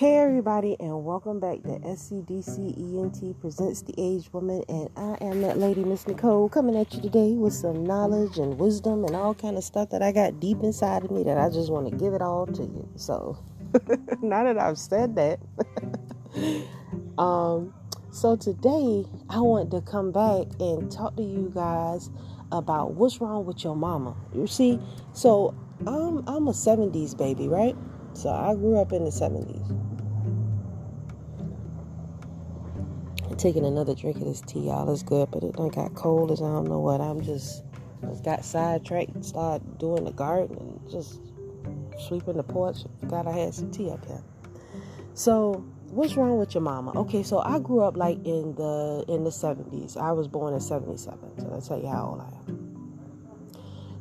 [0.00, 5.42] Hey everybody and welcome back to SCDC ENT presents the Average Woman and I am
[5.42, 9.34] that lady Miss Nicole coming at you today with some knowledge and wisdom and all
[9.34, 11.96] kind of stuff that I got deep inside of me that I just want to
[11.98, 12.88] give it all to you.
[12.96, 13.44] So
[14.22, 15.38] now that I've said that
[17.18, 17.74] um
[18.10, 22.08] so today I want to come back and talk to you guys
[22.50, 24.16] about what's wrong with your mama.
[24.34, 24.80] You see,
[25.12, 27.76] so I'm I'm a 70s baby, right?
[28.14, 29.89] So I grew up in the 70s.
[33.40, 34.92] Taking another drink of this tea, y'all.
[34.92, 37.00] It's good, but it done got cold as I don't know what.
[37.00, 37.64] I'm just,
[38.22, 41.20] got sidetracked and started doing the garden and just
[42.06, 42.78] sweeping the porch.
[43.00, 44.22] Forgot I had some tea up here.
[45.14, 46.92] So, what's wrong with your mama?
[47.00, 49.96] Okay, so I grew up like in the in the 70s.
[49.96, 51.40] I was born in 77.
[51.40, 52.60] So I'll tell you how old I am.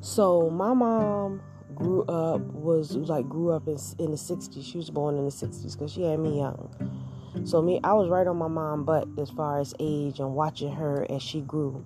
[0.02, 1.42] So my mom
[1.76, 4.64] grew up was like grew up in, in the 60s.
[4.64, 7.09] She was born in the 60s because she had me young.
[7.46, 10.72] So me, I was right on my mom butt as far as age and watching
[10.74, 11.86] her as she grew,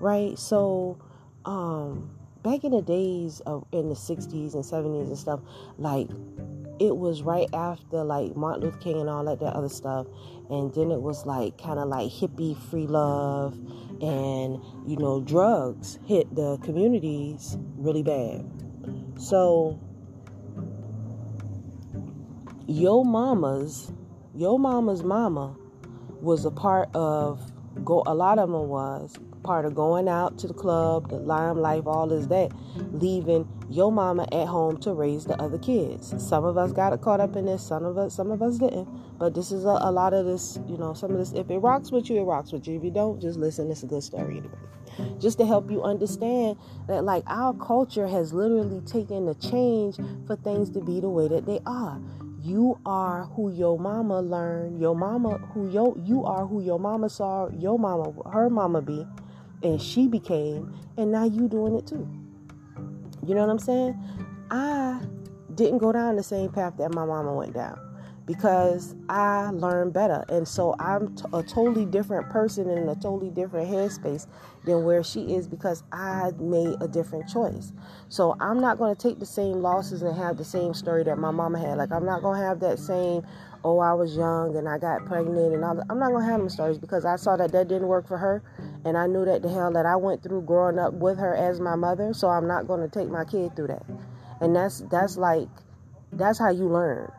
[0.00, 0.38] right?
[0.38, 0.98] So,
[1.44, 2.10] um,
[2.42, 5.40] back in the days of in the '60s and '70s and stuff,
[5.78, 6.08] like
[6.78, 10.06] it was right after like Martin Luther King and all that that other stuff,
[10.50, 13.54] and then it was like kind of like hippie free love,
[14.02, 18.44] and you know drugs hit the communities really bad.
[19.18, 19.78] So,
[22.66, 23.92] yo mamas
[24.34, 25.54] your mama's mama
[26.20, 27.52] was a part of
[27.84, 31.58] go a lot of them was part of going out to the club, the lime
[31.58, 32.52] life all is that,
[32.92, 36.14] leaving your mama at home to raise the other kids.
[36.22, 38.88] Some of us got caught up in this, some of us some of us didn't.
[39.18, 41.58] But this is a, a lot of this, you know, some of this if it
[41.58, 42.76] rocks with you, it rocks with you.
[42.76, 44.54] If you don't, just listen, it's a good story anyway.
[45.18, 50.36] Just to help you understand that like our culture has literally taken a change for
[50.36, 52.00] things to be the way that they are
[52.42, 57.08] you are who your mama learned your mama who yo you are who your mama
[57.08, 59.06] saw your mama her mama be
[59.62, 62.08] and she became and now you doing it too.
[63.26, 63.98] You know what i'm saying?
[64.50, 65.00] I
[65.54, 67.78] didn't go down the same path that my mama went down
[68.26, 70.24] because I learned better.
[70.28, 74.26] And so I'm t- a totally different person in a totally different headspace
[74.64, 77.72] than where she is because I made a different choice.
[78.08, 81.18] So I'm not going to take the same losses and have the same story that
[81.18, 81.78] my mama had.
[81.78, 83.26] Like, I'm not going to have that same,
[83.64, 86.40] oh, I was young and I got pregnant and all I'm not going to have
[86.40, 88.42] them stories because I saw that that didn't work for her.
[88.84, 91.60] And I knew that the hell that I went through growing up with her as
[91.60, 92.14] my mother.
[92.14, 93.84] So I'm not going to take my kid through that.
[94.40, 95.48] And that's, that's like,
[96.12, 97.10] that's how you learn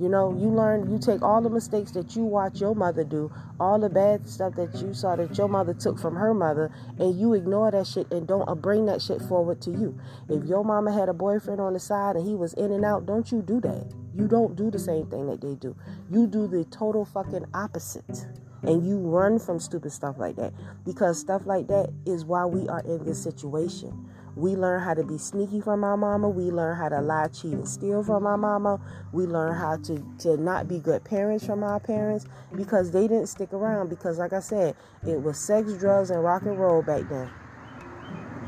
[0.00, 3.30] you know, you learn, you take all the mistakes that you watch your mother do,
[3.60, 7.20] all the bad stuff that you saw that your mother took from her mother, and
[7.20, 9.98] you ignore that shit and don't uh, bring that shit forward to you.
[10.28, 13.04] If your mama had a boyfriend on the side and he was in and out,
[13.04, 13.92] don't you do that.
[14.14, 15.76] You don't do the same thing that they do.
[16.10, 18.26] You do the total fucking opposite.
[18.62, 20.52] And you run from stupid stuff like that
[20.84, 24.06] because stuff like that is why we are in this situation.
[24.36, 26.28] We learn how to be sneaky from our mama.
[26.28, 28.80] We learn how to lie, cheat, and steal from our mama.
[29.12, 33.26] We learn how to, to not be good parents from our parents because they didn't
[33.26, 33.88] stick around.
[33.88, 34.76] Because, like I said,
[35.06, 37.30] it was sex, drugs, and rock and roll back then.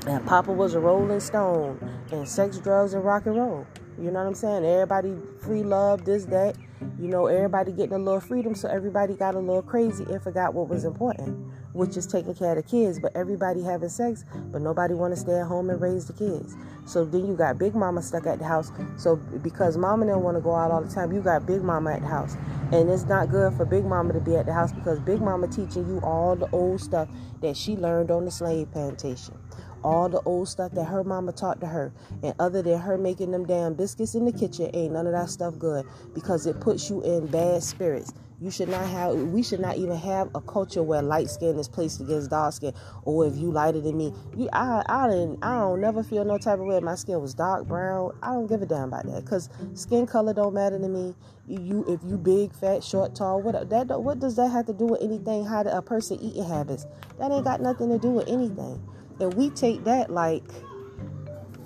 [0.06, 1.78] And Papa was a rolling stone
[2.10, 3.66] and sex, drugs, and rock and roll.
[3.98, 4.64] You know what I'm saying?
[4.64, 6.56] Everybody free love, this, that.
[6.98, 10.54] You know, everybody getting a little freedom, so everybody got a little crazy and forgot
[10.54, 14.62] what was important which is taking care of the kids, but everybody having sex, but
[14.62, 16.54] nobody want to stay at home and raise the kids.
[16.84, 18.72] So then you got big mama stuck at the house.
[18.96, 21.92] So because mama don't want to go out all the time, you got big mama
[21.92, 22.36] at the house.
[22.72, 25.46] And it's not good for big mama to be at the house because big mama
[25.46, 27.08] teaching you all the old stuff
[27.40, 29.38] that she learned on the slave plantation.
[29.84, 31.92] All the old stuff that her mama taught to her.
[32.22, 35.28] And other than her making them damn biscuits in the kitchen, ain't none of that
[35.28, 38.12] stuff good because it puts you in bad spirits.
[38.42, 39.14] You should not have.
[39.14, 42.74] We should not even have a culture where light skin is placed against dark skin.
[43.04, 45.44] Or if you lighter than me, you, I, I didn't.
[45.44, 46.80] I don't never feel no type of way.
[46.80, 48.18] My skin was dark brown.
[48.20, 51.14] I don't give a damn about that because skin color don't matter to me.
[51.46, 54.02] You, if you big, fat, short, tall, what that?
[54.02, 55.44] What does that have to do with anything?
[55.44, 56.84] How a person eating habits?
[57.20, 58.82] That ain't got nothing to do with anything.
[59.20, 60.44] And we take that like.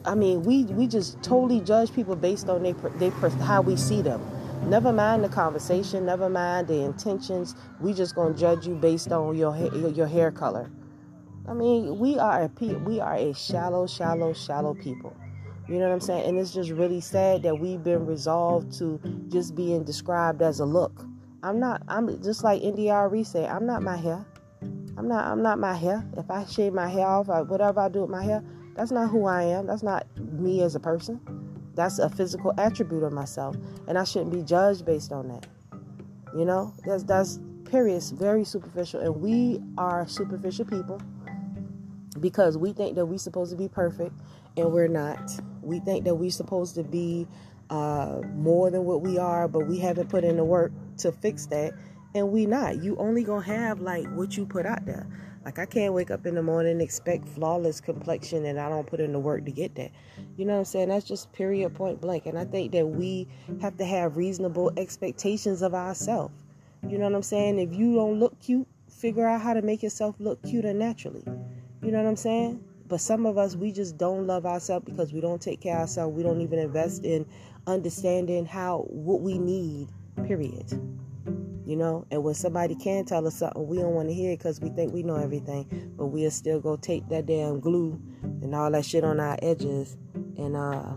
[0.05, 4.03] I mean, we we just totally judge people based on they they how we see
[4.03, 4.21] them.
[4.65, 7.55] Never mind the conversation, never mind the intentions.
[7.81, 10.71] We just gonna judge you based on your your, your hair color.
[11.49, 15.17] I mean, we are a we are a shallow, shallow, shallow people.
[15.69, 16.29] You know what I'm saying?
[16.29, 20.65] And it's just really sad that we've been resolved to just being described as a
[20.65, 21.05] look.
[21.43, 21.83] I'm not.
[21.89, 23.47] I'm just like India.Arie say.
[23.47, 24.25] I'm not my hair.
[24.97, 25.27] I'm not.
[25.27, 26.05] I'm not my hair.
[26.17, 28.43] If I shave my hair off, or whatever I do with my hair,
[28.75, 29.67] that's not who I am.
[29.67, 31.21] That's not me as a person.
[31.77, 33.55] That's a physical attribute of myself,
[33.87, 35.47] and I shouldn't be judged based on that.
[36.35, 37.97] You know, that's that's period.
[37.97, 41.01] It's very superficial, and we are superficial people
[42.19, 44.15] because we think that we're supposed to be perfect,
[44.57, 45.31] and we're not.
[45.63, 47.27] We think that we're supposed to be
[47.69, 51.47] uh, more than what we are, but we haven't put in the work to fix
[51.47, 51.75] that,
[52.15, 52.83] and we not.
[52.83, 55.07] You only gonna have like what you put out there.
[55.47, 58.99] Like I can't wake up in the morning expect flawless complexion and I don't put
[58.99, 59.93] in the work to get that.
[60.37, 60.89] You know what I'm saying?
[60.89, 62.27] That's just period point blank.
[62.27, 63.29] And I think that we
[63.61, 66.35] have to have reasonable expectations of ourselves.
[66.89, 67.61] You know what I'm saying?
[67.61, 71.23] If you don't look cute, figure out how to make yourself look cuter naturally.
[71.81, 72.65] You know what I'm saying?
[72.89, 75.83] But some of us, we just don't love ourselves because we don't take care of
[75.83, 76.17] ourselves.
[76.17, 77.25] We don't even invest in
[77.69, 79.91] understanding how what we need.
[80.25, 80.73] Period
[81.67, 82.07] you know?
[82.11, 84.71] And when somebody can tell us something we don't want to hear it because we
[84.71, 85.93] think we know everything.
[85.97, 89.97] But we'll still go take that damn glue and all that shit on our edges
[90.39, 90.93] and uh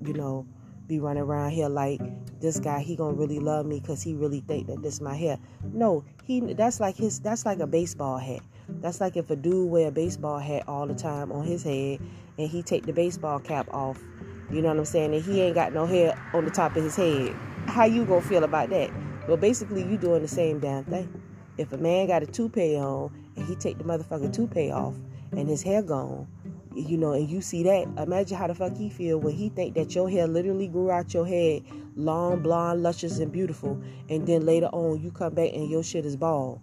[0.00, 0.46] you know
[0.86, 2.00] be running around here like
[2.40, 5.38] this guy he gonna really love me because he really think that this my hair.
[5.72, 8.40] No he that's like his that's like a baseball hat.
[8.68, 12.00] That's like if a dude wear a baseball hat all the time on his head
[12.38, 14.00] and he take the baseball cap off
[14.48, 15.12] you know what i'm saying?
[15.12, 17.34] And he ain't got no hair on the top of his head.
[17.66, 18.90] How you gonna feel about that
[19.28, 21.22] well, basically, you doing the same damn thing.
[21.58, 24.94] If a man got a toupee on and he take the motherfucking toupee off
[25.32, 26.28] and his hair gone,
[26.74, 29.74] you know, and you see that, imagine how the fuck he feel when he think
[29.74, 31.62] that your hair literally grew out your head,
[31.96, 36.04] long, blonde, luscious, and beautiful, and then later on you come back and your shit
[36.04, 36.60] is bald.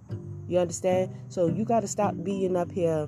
[0.48, 1.12] You understand?
[1.30, 3.08] So you got to stop being up here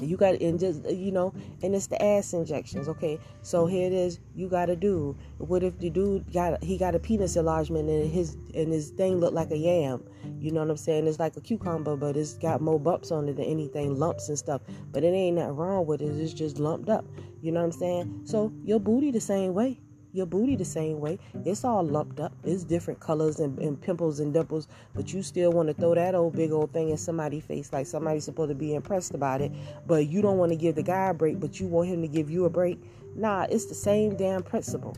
[0.00, 1.32] you got and just uh, you know
[1.62, 3.18] and it's the ass injections okay?
[3.42, 5.16] So here it is you got to do.
[5.38, 9.18] What if the dude got he got a penis enlargement and his and his thing
[9.18, 10.02] looked like a yam?
[10.38, 11.06] You know what i'm saying?
[11.06, 14.38] It's like a cucumber but it's got more bumps on it than anything lumps and
[14.38, 14.62] stuff.
[14.92, 16.06] But it ain't nothing wrong with it.
[16.06, 17.04] It's just lumped up.
[17.42, 18.22] You know what i'm saying?
[18.24, 19.80] So your booty the same way
[20.12, 21.18] your booty the same way.
[21.44, 22.32] It's all lumped up.
[22.44, 26.14] It's different colors and, and pimples and dimples, but you still want to throw that
[26.14, 29.52] old big old thing in somebody's face like somebody's supposed to be impressed about it,
[29.86, 32.08] but you don't want to give the guy a break, but you want him to
[32.08, 32.80] give you a break.
[33.16, 34.96] Nah, it's the same damn principle.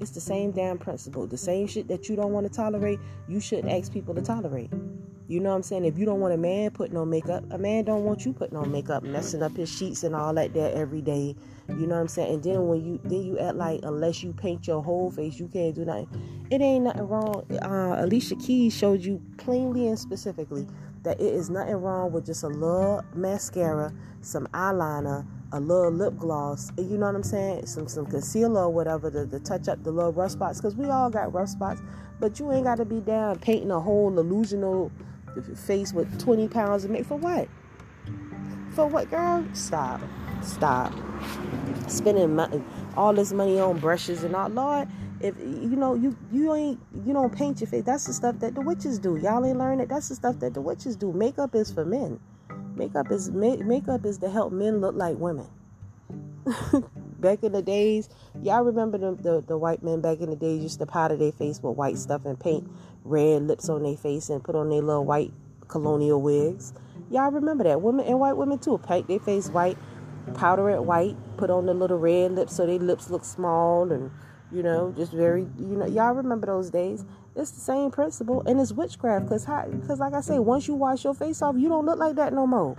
[0.00, 1.26] It's the same damn principle.
[1.26, 2.98] The same shit that you don't want to tolerate,
[3.28, 4.70] you shouldn't ask people to tolerate.
[5.30, 5.84] You know what I'm saying?
[5.84, 8.56] If you don't want a man putting on makeup, a man don't want you putting
[8.56, 11.36] on makeup, messing up his sheets and all that there every day.
[11.68, 12.34] You know what I'm saying?
[12.34, 15.46] And then when you then you act like unless you paint your whole face, you
[15.46, 16.48] can't do nothing.
[16.50, 17.46] It ain't nothing wrong.
[17.62, 20.66] Uh, Alicia Keys showed you plainly and specifically
[21.04, 23.92] that it is nothing wrong with just a little mascara,
[24.22, 26.72] some eyeliner, a little lip gloss.
[26.76, 27.66] You know what I'm saying?
[27.66, 30.86] Some some concealer or whatever to, to touch up the little rough spots because we
[30.86, 31.80] all got rough spots.
[32.18, 34.90] But you ain't got to be down painting a whole illusional
[35.56, 37.08] face with 20 pounds of makeup.
[37.08, 37.48] For what?
[38.70, 39.46] For what, girl?
[39.52, 40.00] Stop.
[40.42, 40.92] Stop.
[41.88, 42.62] Spending money,
[42.96, 44.48] all this money on brushes and all.
[44.48, 44.88] Lord,
[45.20, 47.84] if you know you you ain't you don't paint your face.
[47.84, 49.16] That's the stuff that the witches do.
[49.16, 49.88] Y'all ain't learned it.
[49.88, 51.12] That's the stuff that the witches do.
[51.12, 52.20] Makeup is for men.
[52.74, 55.46] Makeup is makeup is to help men look like women.
[57.20, 58.08] back in the days,
[58.42, 61.32] y'all remember the, the, the white men back in the days used to powder their
[61.32, 62.66] face with white stuff and paint
[63.04, 65.32] red lips on their face and put on their little white
[65.68, 66.72] colonial wigs.
[67.10, 67.80] Y'all remember that?
[67.80, 69.78] Women and white women too paint their face white,
[70.34, 74.10] powder it white, put on the little red lips so their lips look small and
[74.52, 77.04] you know just very you know y'all remember those days.
[77.36, 81.04] It's the same principle and it's witchcraft because because like I say, once you wash
[81.04, 82.76] your face off, you don't look like that no more.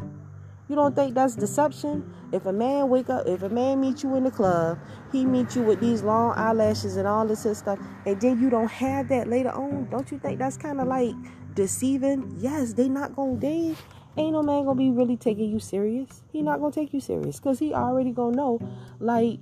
[0.72, 2.16] You don't think that's deception?
[2.32, 4.80] If a man wake up, if a man meet you in the club,
[5.12, 8.72] he meet you with these long eyelashes and all this stuff, and then you don't
[8.72, 11.14] have that later on, don't you think that's kind of like
[11.56, 12.34] deceiving?
[12.40, 13.76] Yes, they not gonna they
[14.16, 16.24] ain't no man gonna be really taking you serious.
[16.32, 18.62] He not gonna take you serious because he already gonna know,
[19.02, 19.42] like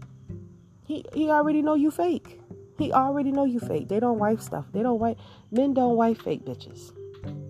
[0.83, 2.41] he he already know you fake.
[2.79, 3.87] He already know you fake.
[3.87, 4.65] They don't wife stuff.
[4.73, 5.17] They don't wife
[5.51, 6.91] men don't wife fake bitches.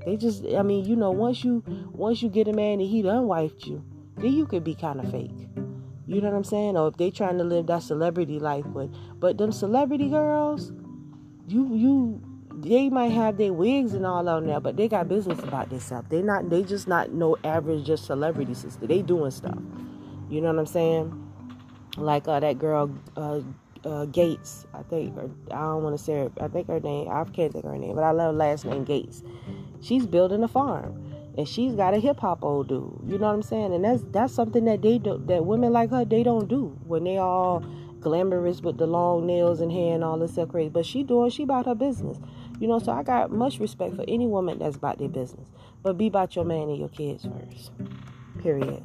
[0.05, 3.01] They just, I mean, you know, once you once you get a man and he
[3.01, 3.83] done wifed you,
[4.17, 5.31] then you could be kind of fake.
[6.07, 6.75] You know what I'm saying?
[6.75, 8.89] Or if they trying to live that celebrity life, but
[9.19, 10.71] but them celebrity girls,
[11.47, 12.21] you you
[12.61, 16.05] they might have their wigs and all on there, but they got business about stuff.
[16.09, 18.87] They not they just not no average just celebrity sister.
[18.87, 19.57] They doing stuff.
[20.29, 21.31] You know what I'm saying?
[21.97, 23.41] Like uh, that girl uh,
[23.85, 24.65] uh, Gates.
[24.73, 26.31] I think her, I don't want to say her.
[26.39, 27.09] I think her name.
[27.09, 29.23] I can't think her name, but I love last name Gates.
[29.81, 32.99] She's building a farm, and she's got a hip hop old dude.
[33.05, 33.73] You know what I'm saying?
[33.73, 35.21] And that's that's something that they do.
[35.27, 37.63] That women like her they don't do when they all
[37.99, 40.69] glamorous with the long nails and hair and all this stuff crazy.
[40.69, 42.17] But she doing she about her business.
[42.59, 45.47] You know, so I got much respect for any woman that's about their business.
[45.81, 47.71] But be about your man and your kids first.
[48.41, 48.83] Period.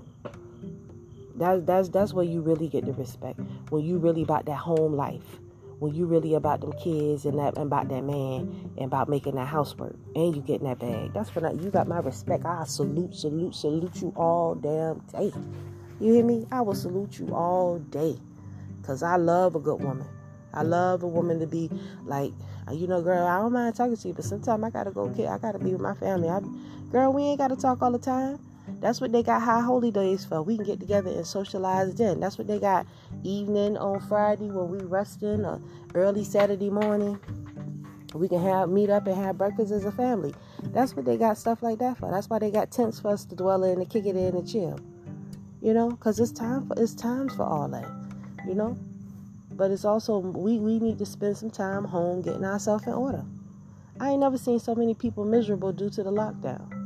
[1.37, 3.41] That's that's that's where you really get the respect.
[3.71, 5.41] When you really about that home life.
[5.81, 9.35] when you really about them kids and that and about that man and about making
[9.35, 11.13] that housework and you getting that bag.
[11.13, 12.45] That's when you got my respect.
[12.47, 15.33] I salute, salute, salute you all damn day.
[16.01, 16.47] You hear me?
[16.51, 18.17] I will salute you all day.
[18.83, 20.07] Cause I love a good woman.
[20.53, 21.71] I love a woman to be
[22.05, 22.33] like,
[22.69, 25.09] uh, you know, girl, I don't mind talking to you, but sometimes I gotta go
[25.09, 26.29] get I gotta be with my family.
[26.29, 26.41] I,
[26.93, 28.39] girl, we ain't gotta talk all the time.
[28.81, 30.43] That's what they got high holy days for.
[30.43, 32.21] We can get together and socialize then.
[32.21, 32.87] That's what they got
[33.23, 35.61] evening on Friday when we resting or
[35.95, 37.19] early Saturday morning.
[38.15, 40.35] We can have meet up and have breakfast as a family.
[40.63, 42.11] That's what they got stuff like that for.
[42.11, 44.49] That's why they got tents for us to dwell in and kick it in and
[44.49, 44.79] chill.
[45.61, 47.89] You know, cause it's time for it's times for all that.
[48.47, 48.77] You know,
[49.53, 53.25] but it's also we we need to spend some time home getting ourselves in order.
[53.99, 56.84] I ain't never seen so many people miserable due to the lockdown.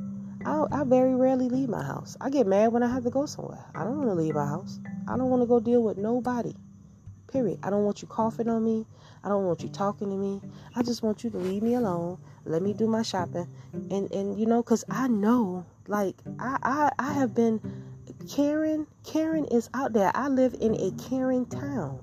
[0.48, 2.16] I, I very rarely leave my house.
[2.22, 3.62] I get mad when I have to go somewhere.
[3.74, 4.80] I don't want to leave my house.
[5.06, 6.54] I don't want to go deal with nobody.
[7.30, 7.58] Period.
[7.62, 8.86] I don't want you coughing on me.
[9.22, 10.40] I don't want you talking to me.
[10.74, 12.16] I just want you to leave me alone.
[12.46, 13.46] Let me do my shopping.
[13.90, 17.60] And and you know, cause I know, like I I, I have been
[18.30, 18.86] Karen.
[19.04, 20.10] Karen is out there.
[20.14, 22.00] I live in a Karen town.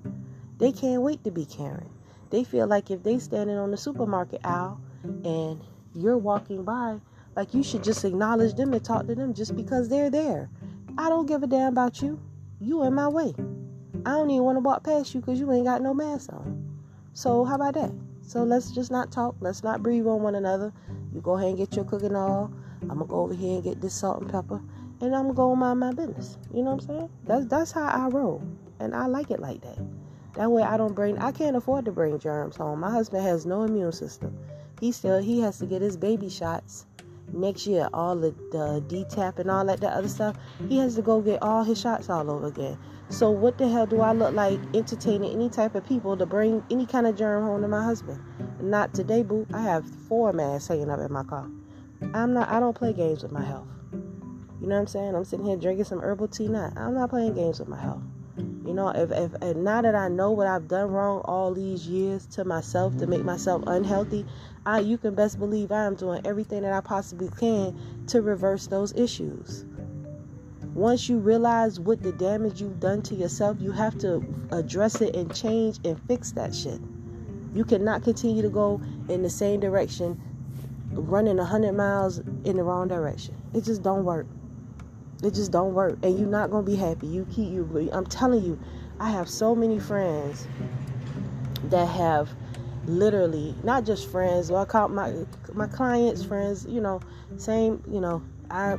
[0.60, 1.90] They can't wait to be Karen.
[2.30, 5.60] They feel like if they standing on the supermarket aisle and
[5.96, 7.00] you're walking by,
[7.36, 10.50] like you should just acknowledge them and talk to them just because they're there.
[10.98, 12.20] I don't give a damn about you.
[12.62, 13.34] You in my way.
[14.06, 16.80] I don't even want to walk past you because you ain't got no mask on.
[17.14, 17.92] So how about that?
[18.22, 19.36] So let's just not talk.
[19.40, 20.72] Let's not breathe on one another.
[21.14, 22.52] You go ahead and get your cooking oil.
[22.84, 24.62] I'm gonna go over here and get this salt and pepper,
[25.02, 26.38] and I'm gonna go mind my business.
[26.54, 27.10] You know what I'm saying?
[27.26, 28.44] That's that's how I roll,
[28.80, 29.78] and I like it like that.
[30.34, 31.18] That way I don't bring.
[31.18, 32.80] I can't afford to bring germs home.
[32.80, 34.38] My husband has no immune system.
[34.80, 36.86] He still he has to get his baby shots
[37.34, 40.36] next year, all the, the DTaP and all that, that other stuff,
[40.70, 42.78] he has to go get all his shots all over again.
[43.10, 46.64] So what the hell do I look like entertaining any type of people to bring
[46.72, 48.24] any kind of germ home to my husband?
[48.60, 49.46] Not today, boo.
[49.54, 51.48] I have four masks hanging up in my car.
[52.14, 52.50] I'm not.
[52.50, 53.68] I don't play games with my health.
[53.92, 55.16] You know what I'm saying?
[55.16, 56.48] I'm sitting here drinking some herbal tea.
[56.48, 58.02] Now I'm not playing games with my health.
[58.66, 61.88] You know, if, if and now that I know what I've done wrong all these
[61.88, 64.26] years to myself to make myself unhealthy,
[64.66, 68.66] I you can best believe I am doing everything that I possibly can to reverse
[68.66, 69.66] those issues.
[70.74, 75.16] Once you realize what the damage you've done to yourself, you have to address it
[75.16, 76.82] and change and fix that shit.
[77.54, 80.20] You cannot continue to go in the same direction,
[80.92, 83.36] running 100 miles in the wrong direction.
[83.54, 84.26] It just don't work.
[85.24, 87.08] It just don't work, and you're not gonna be happy.
[87.08, 87.90] You keep you.
[87.92, 88.60] I'm telling you,
[89.00, 90.48] I have so many friends
[91.66, 92.30] that have
[92.86, 94.52] literally not just friends.
[94.52, 95.14] I call my
[95.54, 96.66] my clients friends.
[96.68, 97.02] You know,
[97.38, 97.84] same.
[97.90, 98.78] You know, I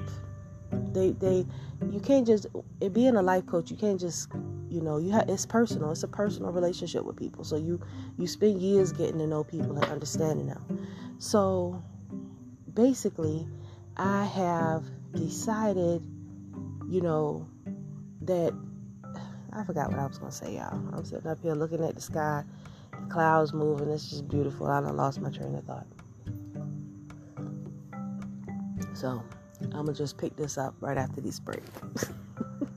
[0.92, 1.46] they they
[1.90, 2.46] you can't just
[2.80, 3.70] it being a life coach.
[3.70, 4.30] You can't just
[4.68, 5.90] you know you have it's personal.
[5.92, 7.44] It's a personal relationship with people.
[7.44, 7.80] So you
[8.18, 10.86] you spend years getting to know people and understanding them.
[11.18, 11.82] So
[12.74, 13.48] basically,
[13.96, 16.06] I have decided
[16.88, 17.46] you know,
[18.22, 18.52] that
[19.52, 20.74] I forgot what I was gonna say, y'all.
[20.92, 22.44] I'm sitting up here looking at the sky,
[22.92, 23.88] the clouds moving.
[23.90, 24.66] It's just beautiful.
[24.66, 25.86] I done lost my train of thought.
[28.94, 29.22] So
[29.62, 31.62] I'm gonna just pick this up right after this break.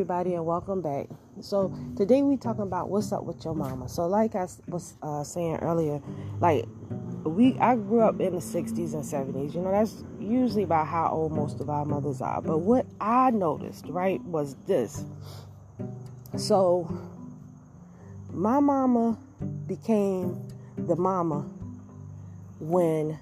[0.00, 1.06] everybody and welcome back
[1.42, 3.88] so today we talking about what's up with your mama.
[3.88, 6.00] So like I was uh, saying earlier,
[6.40, 6.64] like
[7.24, 9.54] we I grew up in the 60s and 70s.
[9.54, 12.40] You know, that's usually about how old most of our mothers are.
[12.42, 15.04] But what I noticed, right, was this.
[16.36, 16.90] So
[18.30, 19.18] my mama
[19.66, 20.40] became
[20.76, 21.40] the mama
[22.58, 23.18] when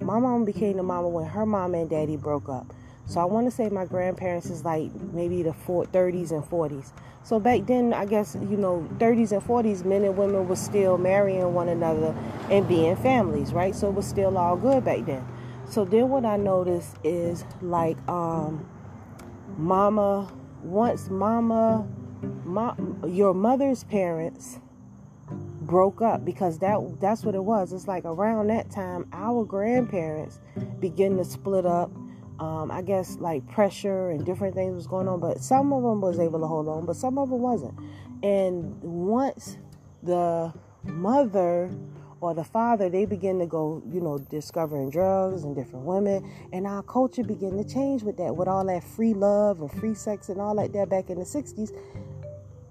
[0.00, 2.72] my mama became the mama when her mom and daddy broke up.
[3.08, 6.92] So I want to say my grandparents is like maybe the 30s and 40s.
[7.22, 10.98] So back then, I guess, you know, 30s and 40s, men and women were still
[10.98, 12.14] marrying one another
[12.50, 13.74] and being families, right?
[13.74, 15.26] So it was still all good back then.
[15.70, 18.68] So then what I noticed is like, um,
[19.56, 20.30] mama,
[20.62, 21.86] once mama,
[23.06, 24.60] your mother's parents
[25.62, 27.72] broke up because that that's what it was.
[27.72, 30.40] It's like around that time our grandparents
[30.80, 31.90] begin to split up
[32.38, 36.00] um, I guess like pressure and different things was going on, but some of them
[36.00, 37.74] was able to hold on, but some of them wasn't.
[38.22, 39.58] And once
[40.02, 40.52] the
[40.84, 41.70] mother
[42.20, 46.66] or the father they begin to go you know discovering drugs and different women and
[46.66, 50.28] our culture begin to change with that with all that free love and free sex
[50.28, 51.70] and all like that back in the 60s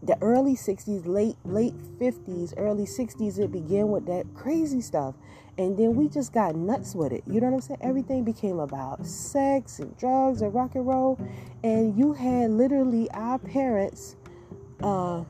[0.07, 5.15] the early 60s, late late 50s, early 60s, it began with that crazy stuff.
[5.57, 7.23] And then we just got nuts with it.
[7.25, 7.79] You know what I'm saying?
[7.81, 11.19] Everything became about sex and drugs and rock and roll.
[11.63, 14.15] And you had literally our parents,
[14.83, 15.23] uh,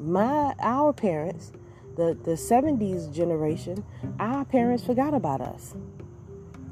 [0.00, 1.52] my our parents,
[1.96, 3.84] the, the 70s generation,
[4.18, 5.74] our parents forgot about us.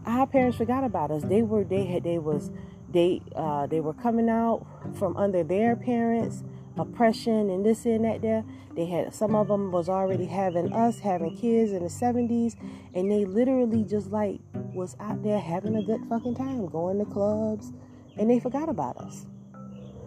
[0.04, 1.23] Our parents forgot about us.
[1.23, 2.50] They were they had they was
[2.90, 6.42] they uh, they were coming out from under their parents
[6.78, 8.45] oppression and this and that there
[8.76, 12.56] they had some of them was already having us having kids in the 70s
[12.95, 17.06] and they literally just like was out there having a good fucking time going to
[17.06, 17.73] clubs
[18.18, 19.26] and they forgot about us.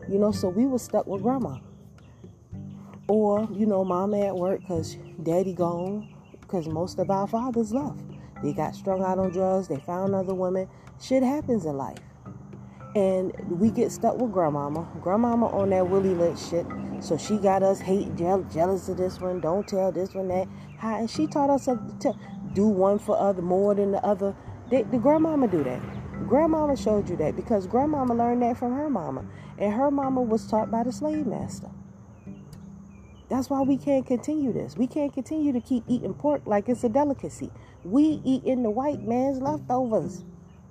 [0.07, 1.57] You know so we were stuck with grandma.
[3.07, 7.99] Or you know mama at work because daddy gone because most of our fathers left.
[8.43, 10.69] They got strung out on drugs they found other women.
[11.01, 11.97] Shit happens in life
[12.95, 14.87] and we get stuck with grandmama.
[15.01, 16.65] Grandmama on that Willie Lynch shit.
[17.01, 19.39] So she got us hate, jealous of this one.
[19.39, 20.47] Don't tell this one that.
[20.77, 22.13] How, and she taught us to
[22.53, 24.35] do one for other more than the other.
[24.69, 25.81] Did the grandmama do that?
[26.27, 29.25] Grandmama showed you that because grandmama learned that from her mama,
[29.57, 31.69] and her mama was taught by the slave master.
[33.29, 34.75] That's why we can't continue this.
[34.75, 37.51] We can't continue to keep eating pork like it's a delicacy.
[37.83, 40.23] We eat in the white man's leftovers,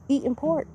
[0.09, 0.67] eating pork.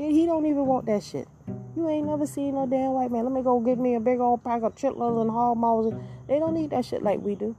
[0.00, 1.28] He don't even want that shit.
[1.76, 3.24] You ain't never seen no damn white man.
[3.24, 5.92] Let me go get me a big old pack of chitlins and hog maws.
[6.26, 7.54] They don't need that shit like we do.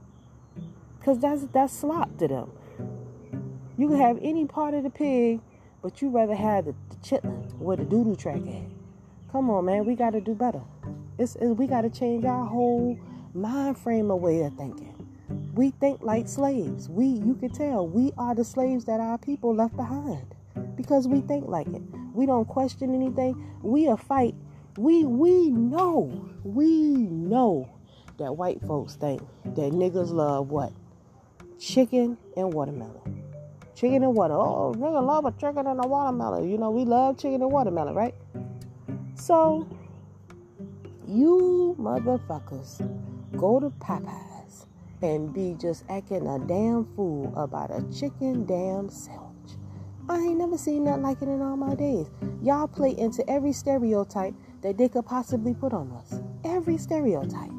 [1.04, 2.50] Cause that's that's slop to them.
[3.78, 5.40] You can have any part of the pig,
[5.82, 8.70] but you rather have the, the chitlin where the doodoo track at.
[9.30, 9.86] Come on, man.
[9.86, 10.62] We got to do better.
[11.18, 12.98] It's, it's we got to change our whole
[13.34, 14.94] mind frame of way of thinking.
[15.54, 16.88] We think like slaves.
[16.88, 20.34] We, you can tell, we are the slaves that our people left behind
[20.76, 21.82] because we think like it.
[22.14, 23.42] We don't question anything.
[23.62, 24.34] We a fight.
[24.76, 26.28] We we know.
[26.44, 27.68] We know
[28.18, 30.72] that white folks think that niggas love what?
[31.58, 33.22] Chicken and watermelon.
[33.74, 34.34] Chicken and water.
[34.34, 36.48] Oh, nigga love a chicken and a watermelon.
[36.48, 38.14] You know, we love chicken and watermelon, right?
[39.14, 39.68] So,
[41.06, 42.80] you motherfuckers
[43.36, 44.66] go to Popeyes
[45.02, 49.31] and be just acting a damn fool about a chicken damn sandwich.
[50.12, 52.06] I ain't never seen nothing like it in all my days.
[52.42, 56.20] Y'all play into every stereotype that they could possibly put on us.
[56.44, 57.50] Every stereotype.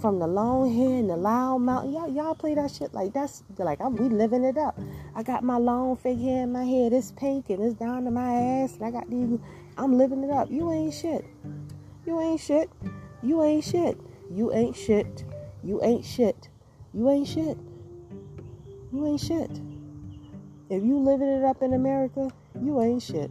[0.00, 1.84] From the long hair and the loud mouth.
[1.84, 4.76] Y'all, y'all play that shit like that's like I'm we living it up.
[5.14, 6.92] I got my long fake hair in my head.
[6.92, 8.74] It's pink and it's down to my ass.
[8.74, 9.38] And I got these
[9.78, 10.50] I'm living it up.
[10.50, 11.24] You ain't shit.
[12.06, 12.70] You ain't shit.
[13.22, 14.00] You ain't shit.
[14.32, 15.24] You ain't shit.
[15.62, 16.48] You ain't shit.
[16.92, 17.56] You ain't shit.
[18.92, 19.69] You ain't shit.
[20.70, 21.80] If you living it up in mm-hmm.
[21.80, 22.30] America,
[22.62, 23.30] you ain't shit.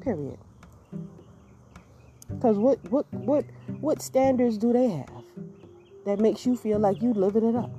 [0.00, 0.38] Period.
[2.40, 3.44] Cause what what what
[3.80, 5.24] what standards do they have
[6.04, 7.70] that makes you feel like you living it up?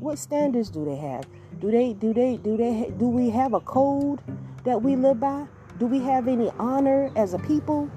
[0.00, 1.26] What standards do they have?
[1.60, 4.20] Do they do they do they do we have a code
[4.64, 5.46] that we live by?
[5.78, 7.90] Do we have any honor as a people?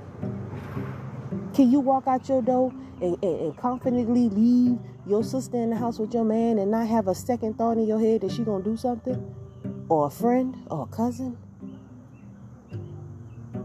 [1.53, 5.75] Can you walk out your door and, and, and, confidently leave your sister in the
[5.77, 8.43] house with your man and not have a second thought in your head that she
[8.43, 9.35] gonna do something?
[9.89, 11.37] Or a friend or a cousin?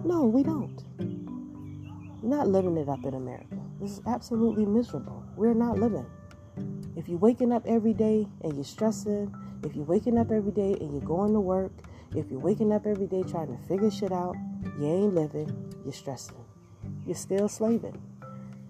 [0.05, 0.83] No, we don't.
[2.23, 3.59] We're not living it up in America.
[3.81, 5.23] This is absolutely miserable.
[5.37, 6.07] We're not living.
[6.97, 10.77] If you're waking up every day and you're stressing, if you're waking up every day
[10.81, 11.73] and you're going to work,
[12.15, 14.37] if you're waking up every day trying to figure shit out,
[14.79, 16.37] you ain't living, you're stressing.
[17.07, 18.01] You're still slaving.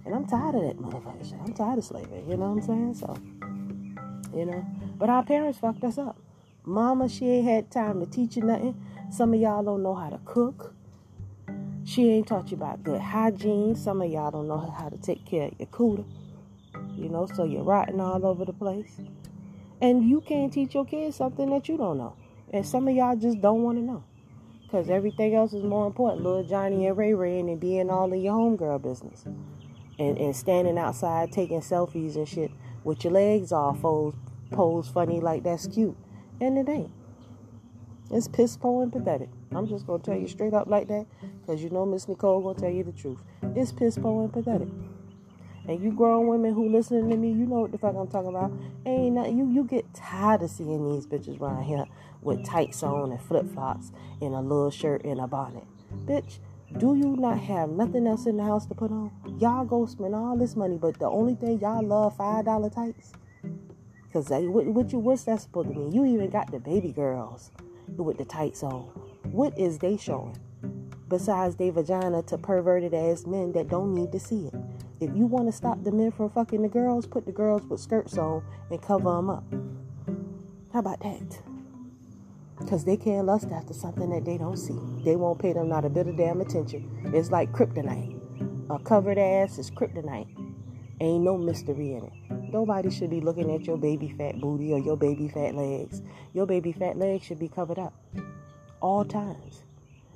[0.04, 1.38] And I'm tired of that motherfucker shit.
[1.40, 2.94] I'm tired of slaving, you know what I'm saying?
[2.94, 3.16] So,
[4.36, 4.64] you know.
[4.98, 6.18] But our parents fucked us up.
[6.66, 8.74] Mama, she ain't had time to teach you nothing.
[9.10, 10.74] Some of y'all don't know how to cook.
[11.84, 13.76] She ain't taught you about good hygiene.
[13.76, 16.06] Some of y'all don't know how to take care of your cooter.
[16.96, 18.98] You know, so you're rotting all over the place.
[19.82, 22.16] And you can't teach your kids something that you don't know.
[22.50, 24.02] And some of y'all just don't want to know.
[24.62, 26.22] Because everything else is more important.
[26.22, 29.26] Little Johnny and Ray Ray and being all in your homegirl business.
[29.98, 32.50] And, and standing outside taking selfies and shit
[32.84, 34.16] with your legs all posed,
[34.50, 35.96] posed funny like that's cute.
[36.40, 36.90] And it ain't.
[38.10, 39.28] It's piss poor and pathetic.
[39.52, 41.06] I'm just gonna tell you straight up like that,
[41.46, 43.18] cause you know Miss Nicole gonna tell you the truth.
[43.56, 44.68] It's piss poor and pathetic.
[45.66, 48.28] And you grown women who listening to me, you know what the fuck I'm talking
[48.28, 48.52] about.
[48.84, 49.38] Ain't nothing.
[49.38, 51.86] You you get tired of seeing these bitches around here
[52.20, 55.64] with tights on and flip flops and a little shirt and a bonnet.
[56.04, 56.38] Bitch,
[56.76, 59.10] do you not have nothing else in the house to put on?
[59.40, 63.12] Y'all go spend all this money, but the only thing y'all love five dollar tights.
[64.14, 65.90] Cause what, what you what's that supposed to mean?
[65.90, 67.50] You even got the baby girls
[67.96, 68.82] with the tights on.
[69.24, 70.38] What is they showing?
[71.08, 74.54] Besides their vagina to perverted ass men that don't need to see it.
[75.00, 77.80] If you want to stop the men from fucking the girls, put the girls with
[77.80, 79.44] skirts on and cover them up.
[80.72, 81.40] How about that?
[82.60, 84.78] Because they can't lust after something that they don't see.
[85.04, 87.10] They won't pay them not a bit of damn attention.
[87.12, 88.70] It's like kryptonite.
[88.70, 90.53] A covered ass is kryptonite.
[91.04, 92.12] Ain't no mystery in it.
[92.50, 96.00] Nobody should be looking at your baby fat booty or your baby fat legs.
[96.32, 97.92] Your baby fat legs should be covered up
[98.80, 99.64] all times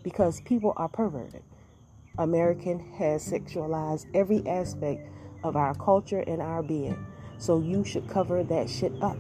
[0.03, 1.43] because people are perverted.
[2.17, 5.07] American has sexualized every aspect
[5.45, 6.97] of our culture and our being.
[7.37, 9.19] So you should cover that shit up.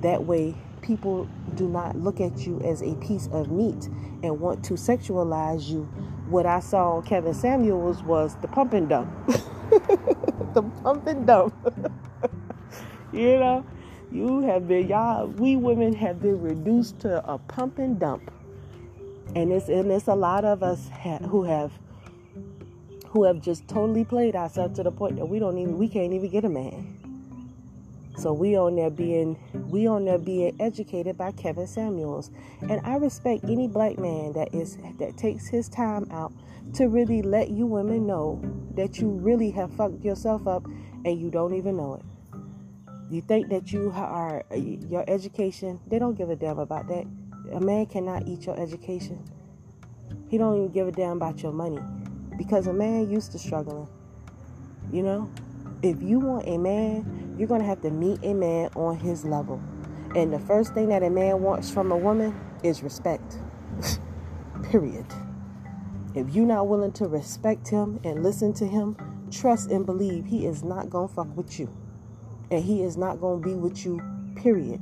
[0.00, 3.88] That way, people do not look at you as a piece of meat
[4.24, 5.84] and want to sexualize you.
[6.28, 9.08] What I saw Kevin Samuels was the pump and dump.
[10.56, 11.54] The pump and dump.
[13.12, 13.64] you know,
[14.10, 18.32] you have been, y'all, we women have been reduced to a pump and dump.
[19.34, 21.72] And it's, and it's a lot of us ha- who have
[23.08, 26.12] who have just totally played ourselves to the point that we don't even we can't
[26.12, 26.95] even get a man.
[28.16, 32.30] So we on there being we on there being educated by Kevin Samuels.
[32.62, 36.32] And I respect any black man that is that takes his time out
[36.74, 38.40] to really let you women know
[38.74, 40.64] that you really have fucked yourself up
[41.04, 42.02] and you don't even know it.
[43.10, 47.06] You think that you are your education, they don't give a damn about that.
[47.52, 49.22] A man cannot eat your education.
[50.28, 51.78] He don't even give a damn about your money
[52.36, 53.86] because a man used to struggling.
[54.92, 55.30] You know,
[55.82, 59.24] if you want a man, you're going to have to meet a man on his
[59.24, 59.60] level.
[60.14, 63.38] And the first thing that a man wants from a woman is respect.
[64.70, 65.06] Period.
[66.14, 68.96] If you're not willing to respect him and listen to him,
[69.30, 71.68] trust and believe he is not going to fuck with you.
[72.50, 74.00] And he is not going to be with you,
[74.36, 74.80] period.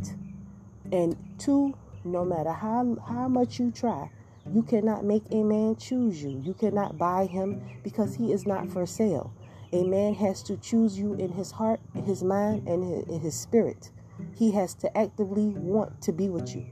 [0.92, 4.10] And two, no matter how, how much you try,
[4.52, 6.40] you cannot make a man choose you.
[6.44, 9.33] You cannot buy him because he is not for sale.
[9.74, 13.90] A man has to choose you in his heart, his mind, and in his spirit.
[14.32, 16.64] He has to actively want to be with you.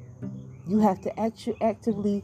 [0.69, 2.23] You have to actu- actively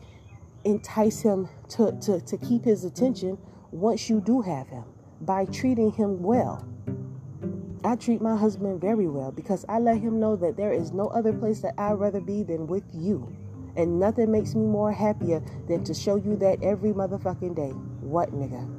[0.62, 3.38] entice him to, to, to keep his attention
[3.72, 4.84] once you do have him
[5.20, 6.64] by treating him well.
[7.82, 11.08] I treat my husband very well because I let him know that there is no
[11.08, 13.36] other place that I'd rather be than with you.
[13.74, 17.70] And nothing makes me more happier than to show you that every motherfucking day.
[18.00, 18.77] What, nigga?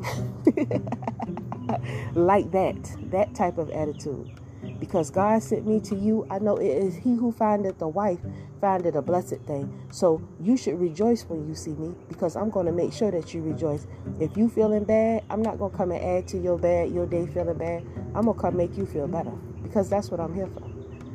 [2.14, 2.76] like that,
[3.10, 4.30] that type of attitude.
[4.78, 8.18] Because God sent me to you, I know it is He who findeth the wife,
[8.60, 9.72] findeth a blessed thing.
[9.90, 13.32] So you should rejoice when you see me, because I'm going to make sure that
[13.32, 13.86] you rejoice.
[14.20, 17.06] If you feeling bad, I'm not going to come and add to your bad, your
[17.06, 17.86] day feeling bad.
[18.14, 19.32] I'm going to come make you feel better,
[19.62, 20.62] because that's what I'm here for.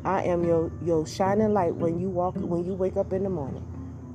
[0.05, 3.29] I am your your shining light when you walk when you wake up in the
[3.29, 3.65] morning.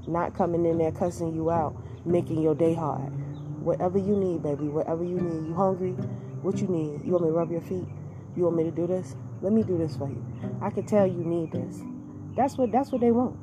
[0.07, 3.13] Not coming in there cussing you out, making your day hard.
[3.61, 5.49] Whatever you need, baby, whatever you need.
[5.49, 5.92] You hungry?
[6.42, 7.05] What you need?
[7.05, 7.87] You want me to rub your feet?
[8.37, 9.14] You want me to do this?
[9.42, 10.25] Let me do this for you.
[10.61, 11.81] I can tell you need this.
[12.37, 13.37] That's what that's what they want.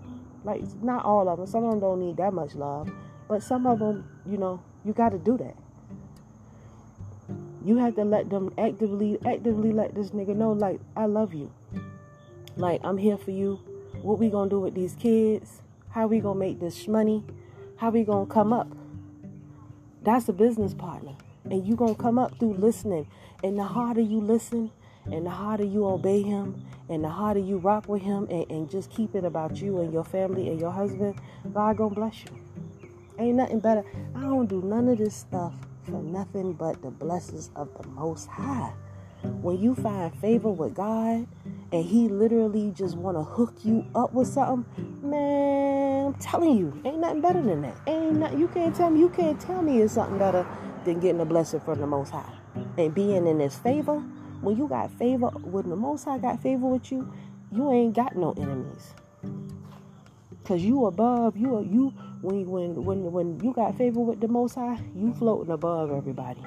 [0.43, 1.47] Like not all of them.
[1.47, 2.89] Some of them don't need that much love,
[3.27, 5.55] but some of them, you know, you got to do that.
[7.63, 11.51] You have to let them actively actively let this nigga know like I love you.
[12.55, 13.59] Like, I'm here for you.
[14.01, 15.61] What we gonna do with these kids?
[15.89, 17.23] How we gonna make this money?
[17.77, 18.76] How we gonna come up?
[20.07, 21.17] That's a business partner.
[21.51, 23.07] And you're gonna come up through listening.
[23.43, 24.71] And the harder you listen,
[25.03, 28.69] and the harder you obey him, and the harder you rock with him and, and
[28.69, 31.19] just keep it about you and your family and your husband,
[31.53, 32.31] God gonna bless you.
[33.19, 33.83] Ain't nothing better.
[34.15, 38.29] I don't do none of this stuff for nothing but the blessings of the most
[38.29, 38.71] high.
[39.23, 41.27] When you find favor with God
[41.71, 44.65] and he literally just want to hook you up with something,
[45.01, 47.77] man, I'm telling you, ain't nothing better than that.
[47.87, 50.45] Ain't nothing, you can't tell me, you can't tell me it's something better
[50.85, 52.33] than getting a blessing from the Most High
[52.77, 53.99] and being in His favor.
[54.41, 57.11] When you got favor, when the Most High got favor with you,
[57.51, 58.93] you ain't got no enemies.
[60.45, 61.89] Cause you above, you you
[62.21, 66.39] when when when when you got favor with the Most High, you floating above everybody.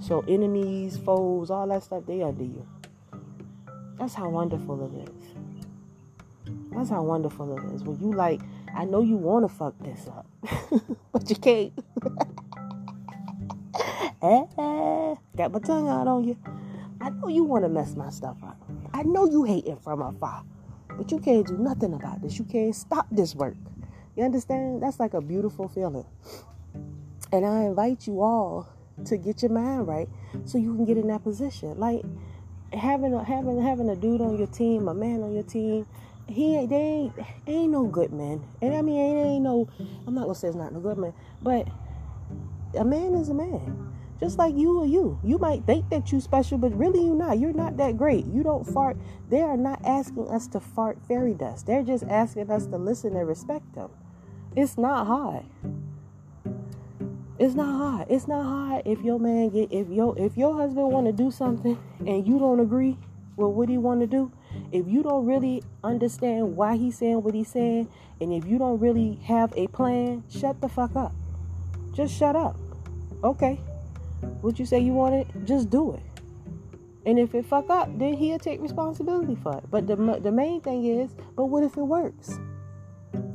[0.00, 2.66] So enemies, foes, all that stuff, they under you.
[3.98, 5.10] That's how wonderful it is.
[6.70, 7.82] That's how wonderful it is.
[7.82, 8.40] When you like,
[8.74, 10.26] I know you want to fuck this up,
[11.12, 11.72] but you can't.
[14.22, 16.36] eh, got my tongue out on you.
[17.00, 18.58] I know you want to mess my stuff up.
[18.92, 20.44] I know you hating from afar,
[20.88, 22.38] but you can't do nothing about this.
[22.38, 23.56] You can't stop this work.
[24.14, 24.82] You understand?
[24.82, 26.06] That's like a beautiful feeling.
[27.32, 28.68] And I invite you all
[29.04, 30.08] to get your mind right
[30.44, 31.78] so you can get in that position.
[31.78, 32.02] Like
[32.72, 35.86] having a having having a dude on your team, a man on your team,
[36.26, 37.12] he ain't they ain't,
[37.46, 38.42] ain't no good man.
[38.62, 39.68] And I mean ain't, ain't no
[40.06, 41.68] I'm not gonna say it's not no good man, but
[42.74, 43.92] a man is a man.
[44.18, 45.18] Just like you or you.
[45.22, 47.38] You might think that you special, but really you're not.
[47.38, 48.24] You're not that great.
[48.26, 48.96] You don't fart.
[49.28, 51.66] They are not asking us to fart fairy dust.
[51.66, 53.90] They're just asking us to listen and respect them.
[54.54, 55.44] It's not hard.
[57.38, 58.06] It's not hard.
[58.08, 61.30] It's not hard if your man get if your if your husband want to do
[61.30, 62.96] something and you don't agree
[63.36, 64.32] with what he want to do.
[64.72, 67.90] If you don't really understand why he's saying what he's saying,
[68.22, 71.12] and if you don't really have a plan, shut the fuck up.
[71.92, 72.56] Just shut up.
[73.22, 73.60] Okay.
[74.40, 76.02] What you say you want it, just do it.
[77.04, 79.64] And if it fuck up, then he'll take responsibility for it.
[79.70, 82.38] But the the main thing is, but what if it works?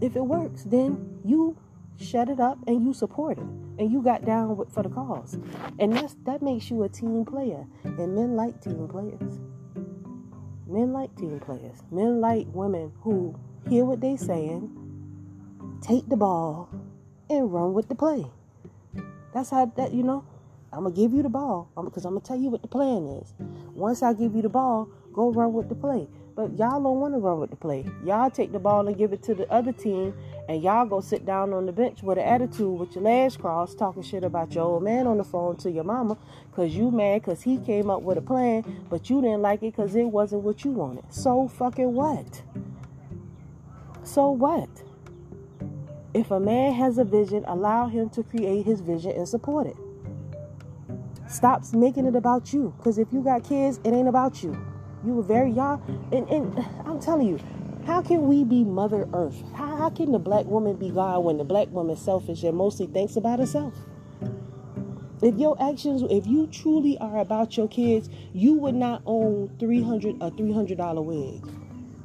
[0.01, 1.55] If it works, then you
[1.99, 3.45] shut it up and you support it
[3.81, 5.39] and you got down with, for the cause.
[5.79, 7.65] And that's that makes you a team player.
[7.83, 9.39] And men like team players.
[10.67, 11.79] Men like team players.
[11.89, 13.35] Men like women who
[13.67, 14.69] hear what they saying
[15.81, 16.69] take the ball
[17.27, 18.27] and run with the play.
[19.33, 20.25] That's how that you know
[20.71, 21.71] i'm gonna give you the ball.
[21.83, 23.33] Because I'm, gonna tell you what the plan is.
[23.73, 26.07] Once i give you the ball go run with the play.
[26.35, 27.85] But y'all don't want to run with the play.
[28.05, 30.13] Y'all take the ball and give it to the other team,
[30.51, 33.77] and y'all go sit down on the bench with an attitude with your legs crossed,
[33.77, 36.17] talking shit about your old man on the phone to your mama,
[36.51, 39.73] cause you mad cause he came up with a plan, but you didn't like it
[39.73, 41.05] cause it wasn't what you wanted.
[41.09, 42.41] So fucking what?
[44.03, 44.67] So what?
[46.13, 49.77] If a man has a vision, allow him to create his vision and support it.
[51.29, 52.73] Stop making it about you.
[52.75, 54.61] Because if you got kids, it ain't about you.
[55.05, 55.81] You were very young.
[56.11, 57.39] And, and I'm telling you,
[57.85, 59.41] how can we be Mother Earth?
[59.53, 62.57] How, how can the black woman be God when the black woman is selfish and
[62.57, 63.73] mostly thinks about herself?
[65.21, 70.15] If your actions, if you truly are about your kids, you would not own 300
[70.15, 71.47] a $300 wig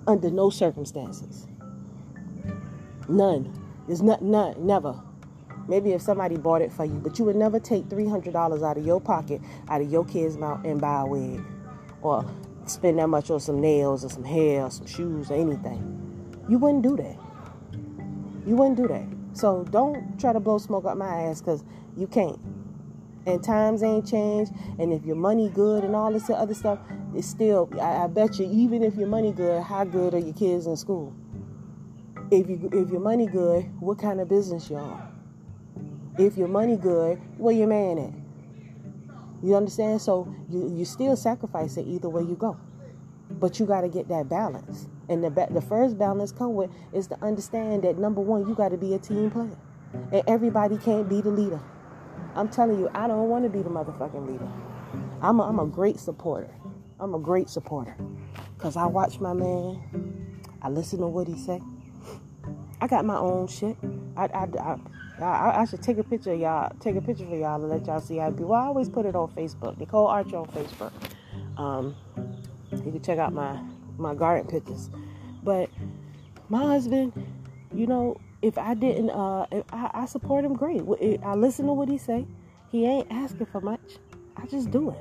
[0.07, 1.47] under no circumstances.
[3.09, 3.53] None.
[3.87, 5.01] There's not, none, never.
[5.69, 8.85] Maybe if somebody bought it for you, but you would never take $300 out of
[8.87, 11.43] your pocket, out of your kid's mouth, and buy a wig.
[12.03, 12.25] Or
[12.67, 15.97] spend that much on some nails or some hair or some shoes or anything.
[16.49, 17.17] You wouldn't do that.
[18.47, 19.07] You wouldn't do that.
[19.37, 21.65] So don't try to blow smoke up my ass because
[21.97, 22.39] you can't.
[23.27, 24.53] And times ain't changed.
[24.79, 26.79] And if your money good and all this other stuff,
[27.15, 27.69] it's still.
[27.81, 30.77] I, I bet you, even if your money good, how good are your kids in
[30.77, 31.13] school?
[32.31, 35.13] If you if your money good, what kind of business you on?
[36.19, 38.26] If your money good, where your man at?
[39.43, 40.01] You understand?
[40.03, 42.57] So you you still sacrifice it either way you go,
[43.31, 44.89] but you got to get that balance.
[45.09, 48.71] And the the first balance come with is to understand that number one, you got
[48.71, 49.57] to be a team player,
[50.13, 51.61] and everybody can't be the leader.
[52.35, 54.49] I'm telling you, I don't want to be the motherfucking leader.
[55.23, 56.51] I'm a, I'm a great supporter.
[57.01, 57.97] I'm a great supporter
[58.57, 60.41] because I watch my man.
[60.63, 61.61] I listen to what he say.
[62.81, 63.77] I got my own shit.
[64.17, 64.77] I, I, I
[65.21, 67.87] I, I, should take a picture of y'all, take a picture for y'all and let
[67.87, 68.45] y'all see how it be.
[68.45, 69.79] Well, I always put it on Facebook.
[69.79, 70.93] Nicole Archer on Facebook.
[71.57, 71.97] Um,
[72.71, 73.59] you can check out my
[73.99, 74.91] my garden pictures.
[75.43, 75.71] But
[76.49, 77.13] my husband,
[77.75, 80.83] you know, if I didn't, uh, I, I support him great.
[81.23, 82.27] I listen to what he say.
[82.71, 83.99] He ain't asking for much.
[84.37, 84.99] I just do it.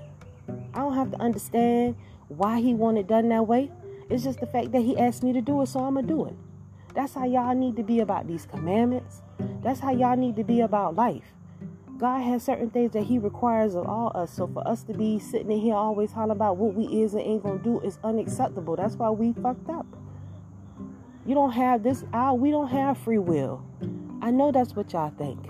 [0.73, 1.95] I don't have to understand
[2.27, 3.71] why he want it done that way.
[4.09, 6.25] It's just the fact that he asked me to do it, so I'm gonna do
[6.25, 6.35] it.
[6.95, 9.21] That's how y'all need to be about these commandments.
[9.61, 11.25] That's how y'all need to be about life.
[11.97, 14.33] God has certain things that He requires of all us.
[14.33, 17.21] So for us to be sitting in here always hollering about what we is and
[17.21, 18.75] ain't gonna do is unacceptable.
[18.75, 19.85] That's why we fucked up.
[21.25, 22.39] You don't have this out.
[22.39, 23.65] We don't have free will.
[24.21, 25.47] I know that's what y'all think.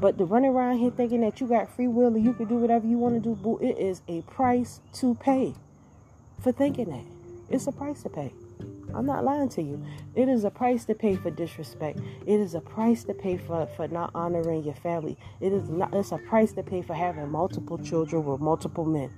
[0.00, 2.56] But to run around here thinking that you got free will and you can do
[2.56, 5.54] whatever you want to do, boo, it is a price to pay
[6.40, 7.04] for thinking that.
[7.48, 8.32] It's a price to pay.
[8.94, 9.84] I'm not lying to you.
[10.14, 12.00] It is a price to pay for disrespect.
[12.26, 15.16] It is a price to pay for, for not honoring your family.
[15.40, 19.10] It is not it's a price to pay for having multiple children with multiple men.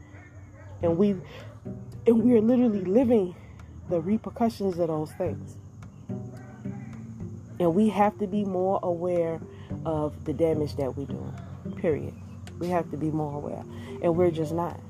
[0.82, 1.16] And we
[2.06, 3.34] and we are literally living
[3.88, 5.56] the repercussions of those things.
[7.58, 9.40] And we have to be more aware
[9.87, 11.32] of the damage that we're doing.
[11.76, 12.14] Period.
[12.58, 13.62] We have to be more aware.
[14.02, 14.80] And we're just not.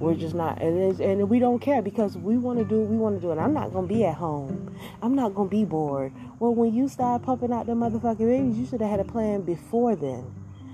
[0.00, 2.96] We're just not, and and we don't care because we want to do what we
[2.96, 3.32] want to do.
[3.32, 4.74] And I'm not gonna be at home.
[5.02, 6.14] I'm not gonna be bored.
[6.38, 9.42] Well, when you start pumping out the motherfucking babies, you should have had a plan
[9.42, 10.24] before then,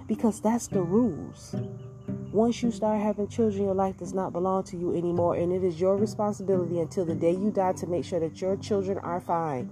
[0.06, 1.56] because that's the rules.
[2.30, 5.64] Once you start having children, your life does not belong to you anymore, and it
[5.64, 9.20] is your responsibility until the day you die to make sure that your children are
[9.20, 9.68] fine.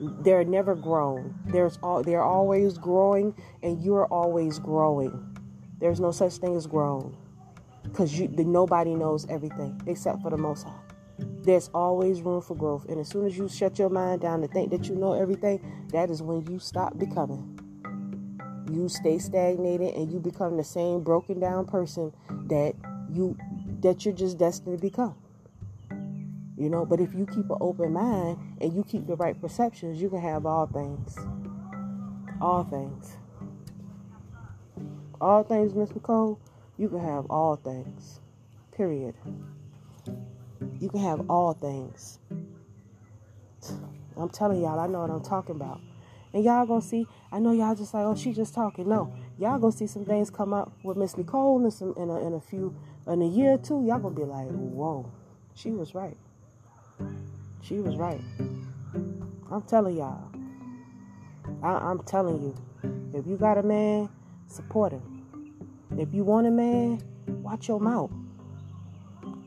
[0.00, 1.36] They're never grown.
[1.46, 5.38] There's all they're always growing, and you're always growing.
[5.78, 7.16] There's no such thing as grown
[7.82, 10.80] because you nobody knows everything except for the most high
[11.42, 14.48] there's always room for growth and as soon as you shut your mind down to
[14.48, 15.60] think that you know everything
[15.92, 17.58] that is when you stop becoming
[18.72, 22.12] you stay stagnated and you become the same broken down person
[22.46, 22.74] that
[23.12, 23.36] you
[23.80, 25.14] that you're just destined to become.
[26.56, 30.00] You know, but if you keep an open mind and you keep the right perceptions,
[30.00, 31.16] you can have all things.
[32.40, 33.16] All things.
[35.20, 36.38] All things, Miss Nicole,
[36.80, 38.20] you can have all things.
[38.72, 39.14] Period.
[40.80, 42.18] You can have all things.
[44.16, 45.78] I'm telling y'all, I know what I'm talking about.
[46.32, 48.88] And y'all gonna see, I know y'all just like, oh, she just talking.
[48.88, 52.26] No, y'all gonna see some things come up with Miss Nicole and some, in, a,
[52.26, 52.74] in a few,
[53.06, 53.84] in a year or two.
[53.84, 55.12] Y'all gonna be like, whoa,
[55.54, 56.16] she was right.
[57.60, 58.22] She was right.
[59.50, 60.30] I'm telling y'all.
[61.62, 62.56] I, I'm telling you.
[63.12, 64.08] If you got a man,
[64.46, 65.09] support him.
[65.98, 68.10] If you want a man, watch your mouth.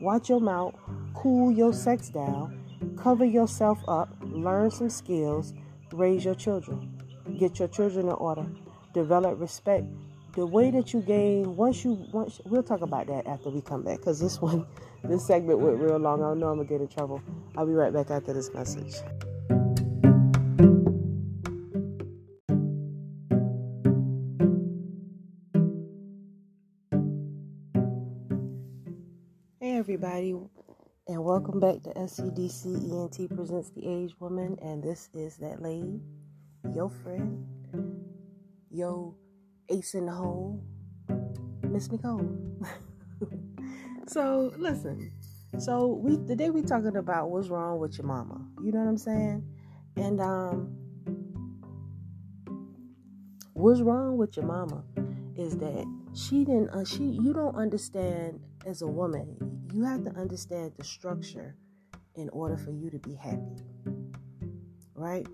[0.00, 0.74] Watch your mouth.
[1.14, 2.60] Cool your sex down.
[2.96, 4.14] Cover yourself up.
[4.22, 5.54] Learn some skills.
[5.92, 7.02] Raise your children.
[7.38, 8.46] Get your children in order.
[8.92, 9.86] Develop respect.
[10.34, 13.82] The way that you gain once you once we'll talk about that after we come
[13.82, 14.66] back because this one
[15.04, 16.22] this segment went real long.
[16.22, 17.22] I don't know I'm gonna get in trouble.
[17.56, 18.94] I'll be right back after this message.
[30.24, 30.48] Everybody,
[31.06, 36.00] and welcome back to SCDC ENT presents the Average Woman, and this is that lady,
[36.74, 37.44] your friend,
[38.70, 39.14] yo
[39.68, 40.64] ace in the hole,
[41.68, 42.38] Miss Nicole.
[44.06, 45.12] so listen,
[45.58, 48.40] so we today we talking about what's wrong with your mama.
[48.62, 49.44] You know what I'm saying?
[49.96, 50.74] And um,
[53.52, 54.84] what's wrong with your mama
[55.36, 55.84] is that
[56.14, 56.70] she didn't.
[56.70, 59.53] Uh, she you don't understand as a woman.
[59.74, 61.56] You have to understand the structure
[62.14, 63.64] in order for you to be happy,
[64.94, 65.26] right?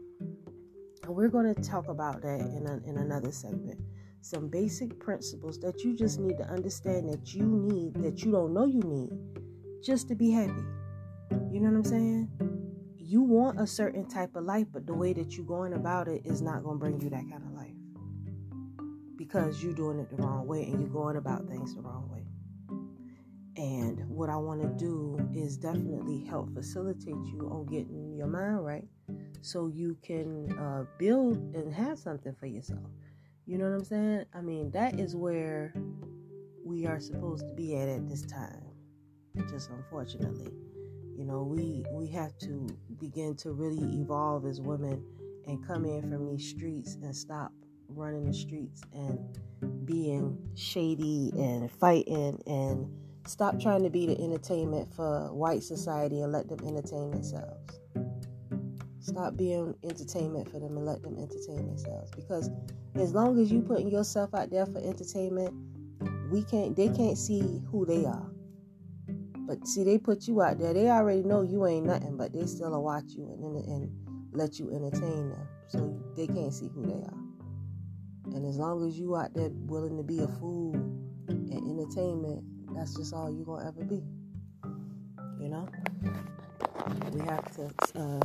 [1.03, 3.79] And we're going to talk about that in a, in another segment
[4.23, 8.53] some basic principles that you just need to understand that you need, that you don't
[8.53, 9.11] know you need,
[9.83, 10.53] just to be happy.
[11.51, 12.29] You know what I'm saying?
[12.97, 16.23] You want a certain type of life, but the way that you're going about it
[16.25, 17.75] is not going to bring you that kind of life
[19.17, 22.30] because you're doing it the wrong way and you're going about things the wrong way.
[23.57, 28.65] And what I want to do is definitely help facilitate you on getting your mind
[28.65, 28.85] right
[29.43, 32.87] so you can uh, build and have something for yourself.
[33.47, 34.25] You know what I'm saying?
[34.35, 35.75] I mean, that is where
[36.65, 38.63] we are supposed to be at at this time.
[39.49, 40.53] Just unfortunately,
[41.17, 42.69] you know, we we have to
[43.01, 45.05] begin to really evolve as women
[45.47, 47.53] and come in from these streets and stop
[47.89, 49.19] running the streets and
[49.85, 52.89] being shady and fighting and
[53.31, 57.79] stop trying to be the entertainment for white society and let them entertain themselves.
[58.99, 62.11] Stop being entertainment for them and let them entertain themselves.
[62.11, 62.51] Because
[62.97, 65.55] as long as you putting yourself out there for entertainment,
[66.31, 68.31] we can't they can't see who they are.
[69.47, 70.75] But see, they put you out there.
[70.75, 73.91] They already know you ain't nothing, but they still watch you and, and
[74.33, 75.49] let you entertain them.
[75.69, 78.35] So they can't see who they are.
[78.35, 80.75] And as long as you out there willing to be a fool
[81.29, 84.03] and entertainment, that's just all you're gonna ever be.
[85.41, 85.69] You know?
[87.13, 88.21] We have to uh,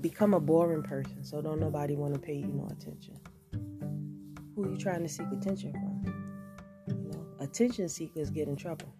[0.00, 3.18] become a boring person, so don't nobody want to pay you no attention.
[4.54, 6.14] Who you trying to seek attention from?
[6.86, 8.94] You know, attention seekers get in trouble.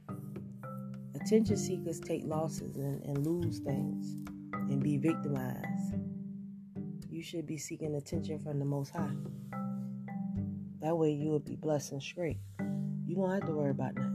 [1.15, 4.17] Attention seekers take losses and, and lose things
[4.55, 5.95] and be victimized.
[7.09, 9.11] You should be seeking attention from the Most High.
[10.81, 12.39] That way you will be blessed and straight.
[13.07, 14.12] You won't have to worry about nothing.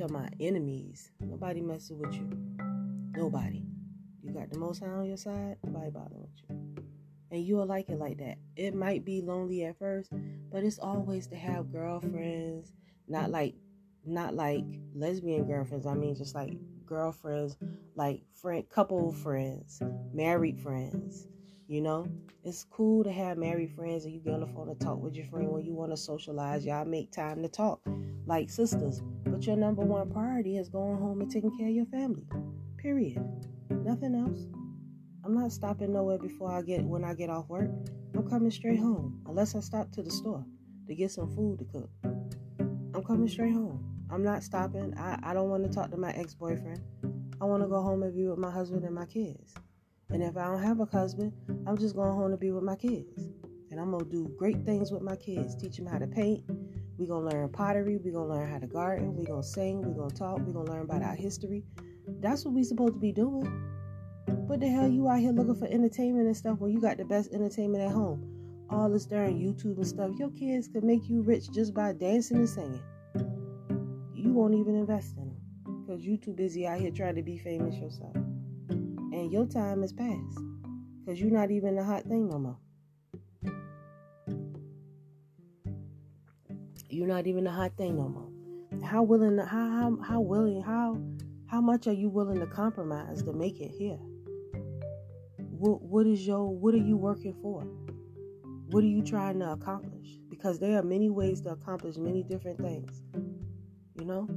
[0.00, 1.10] Talking about enemies.
[1.20, 2.26] Nobody messing with you.
[3.14, 3.66] Nobody.
[4.22, 6.84] You got the most high on your side, nobody bothering with you.
[7.30, 8.38] And you'll like it like that.
[8.56, 10.10] It might be lonely at first,
[10.50, 12.72] but it's always to have girlfriends,
[13.08, 13.56] not like
[14.06, 15.84] not like lesbian girlfriends.
[15.84, 17.58] I mean just like girlfriends,
[17.94, 19.82] like friend couple friends,
[20.14, 21.26] married friends.
[21.70, 22.04] You know,
[22.42, 25.14] it's cool to have married friends and you get on the phone to talk with
[25.14, 26.66] your friend when you want to socialize.
[26.66, 27.80] Y'all make time to talk
[28.26, 29.00] like sisters.
[29.24, 32.26] But your number one priority is going home and taking care of your family.
[32.76, 33.22] Period.
[33.70, 34.48] Nothing else.
[35.24, 37.70] I'm not stopping nowhere before I get when I get off work.
[38.16, 39.22] I'm coming straight home.
[39.28, 40.44] Unless I stop to the store
[40.88, 41.90] to get some food to cook.
[42.96, 44.08] I'm coming straight home.
[44.10, 44.92] I'm not stopping.
[44.98, 46.80] I, I don't want to talk to my ex boyfriend.
[47.40, 49.54] I want to go home and be with my husband and my kids.
[50.12, 51.32] And if I don't have a husband,
[51.66, 53.28] I'm just going home to be with my kids.
[53.70, 55.54] And I'm going to do great things with my kids.
[55.54, 56.44] Teach them how to paint.
[56.98, 57.96] We're going to learn pottery.
[57.96, 59.14] We're going to learn how to garden.
[59.14, 59.82] We're going to sing.
[59.82, 60.38] We're going to talk.
[60.38, 61.64] We're going to learn about our history.
[62.20, 63.46] That's what we're supposed to be doing.
[64.26, 67.04] What the hell you out here looking for entertainment and stuff when you got the
[67.04, 68.30] best entertainment at home?
[68.72, 70.10] all this darn YouTube and stuff.
[70.18, 72.82] Your kids could make you rich just by dancing and singing.
[74.14, 77.38] You won't even invest in them because you too busy out here trying to be
[77.38, 78.14] famous yourself.
[79.12, 80.38] And your time is past
[81.00, 82.58] because you're not even the hot thing no more.
[86.88, 88.30] You're not even the hot thing no more.
[88.84, 89.38] How willing?
[89.38, 90.62] How how how willing?
[90.62, 90.98] How
[91.46, 93.98] how much are you willing to compromise to make it here?
[95.36, 97.66] What what is your what are you working for?
[98.70, 100.18] What are you trying to accomplish?
[100.28, 103.02] Because there are many ways to accomplish many different things.
[103.98, 104.28] You know?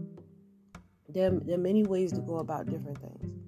[1.07, 3.42] There, there are many ways to go about different things.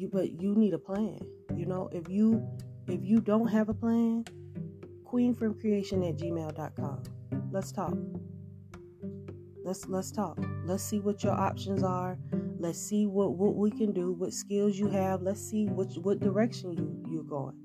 [0.00, 1.18] You but you need a plan.
[1.54, 2.42] You know, if you
[2.88, 4.24] if you don't have a plan,
[5.04, 7.02] queenfromcreation at gmail.com.
[7.52, 7.98] Let's talk.
[9.62, 10.38] Let's let's talk.
[10.64, 12.16] Let's see what your options are.
[12.58, 15.20] Let's see what, what we can do, what skills you have.
[15.20, 17.58] Let's see what what direction you, you're going.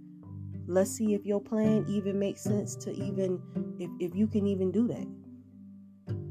[0.67, 3.41] Let's see if your plan even makes sense to even
[3.79, 5.07] if, if you can even do that.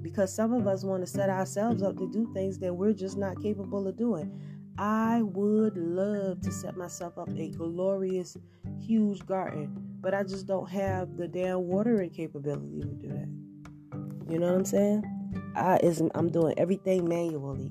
[0.02, 3.16] Because some of us want to set ourselves up to do things that we're just
[3.16, 4.38] not capable of doing.
[4.78, 8.36] I would love to set myself up a glorious,
[8.80, 9.70] huge garden,
[10.00, 14.32] but I just don't have the damn watering capability to do that.
[14.32, 15.04] You know what I'm saying?
[15.54, 17.70] I is I'm doing everything manually,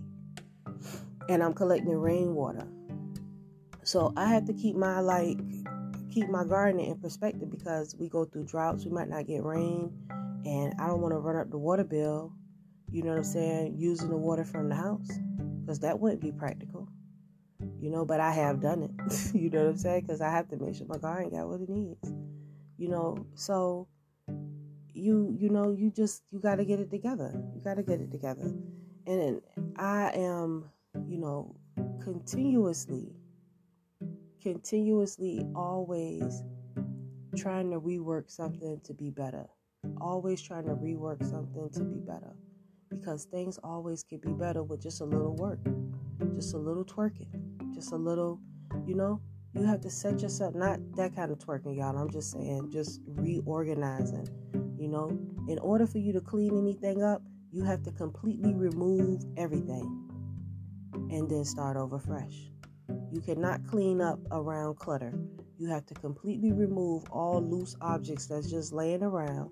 [1.27, 2.67] and I'm collecting rainwater.
[3.83, 5.37] So I have to keep my like
[6.09, 8.85] keep my gardening in perspective because we go through droughts.
[8.85, 9.91] We might not get rain,
[10.45, 12.31] and I don't want to run up the water bill.
[12.91, 13.75] You know what I'm saying?
[13.77, 15.09] Using the water from the house
[15.63, 16.72] because that wouldn't be practical.
[17.83, 18.95] You know, but I have done it.
[18.95, 19.37] Mm-hmm.
[19.37, 20.01] you know what I'm saying?
[20.07, 22.13] Because I have to make sure my garden got what it needs.
[22.77, 23.89] You know, so
[24.93, 27.33] you you know you just you got to get it together.
[27.53, 28.53] You got to get it together,
[29.05, 29.41] and
[29.75, 30.69] I am
[31.09, 31.57] you know
[32.01, 33.11] continuously
[34.41, 36.41] continuously always
[37.35, 39.45] trying to rework something to be better.
[39.99, 42.33] Always trying to rework something to be better.
[42.89, 45.59] Because things always can be better with just a little work,
[46.35, 47.52] just a little twerking,
[47.83, 48.39] just a little,
[48.85, 49.19] you know,
[49.53, 51.97] you have to set yourself, not that kind of twerking, y'all.
[51.97, 54.25] I'm just saying, just reorganizing,
[54.79, 55.09] you know.
[55.49, 57.21] In order for you to clean anything up,
[57.51, 60.09] you have to completely remove everything
[61.11, 62.51] and then start over fresh.
[63.11, 65.13] You cannot clean up around clutter.
[65.57, 69.51] You have to completely remove all loose objects that's just laying around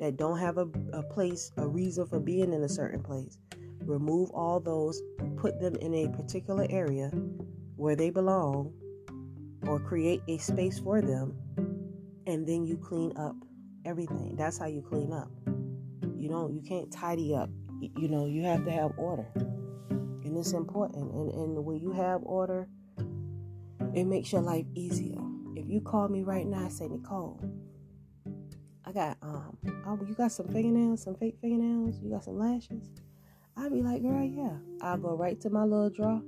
[0.00, 3.38] that don't have a, a place, a reason for being in a certain place.
[3.86, 5.00] Remove all those,
[5.36, 7.10] put them in a particular area
[7.76, 8.72] where they belong,
[9.66, 11.36] or create a space for them,
[12.26, 13.36] and then you clean up
[13.84, 14.34] everything.
[14.36, 15.30] That's how you clean up.
[16.16, 17.50] You don't, you can't tidy up.
[17.80, 19.26] You know, you have to have order.
[19.34, 21.12] And it's important.
[21.12, 22.68] And, and when you have order,
[23.94, 25.20] it makes your life easier.
[25.54, 27.40] If you call me right now, say Nicole,
[28.84, 29.56] I got um,
[29.86, 32.90] oh, you got some fingernails, some fake fingernails, you got some lashes.
[33.56, 34.56] I'd be like, girl, yeah.
[34.80, 36.22] I'll go right to my little drawer.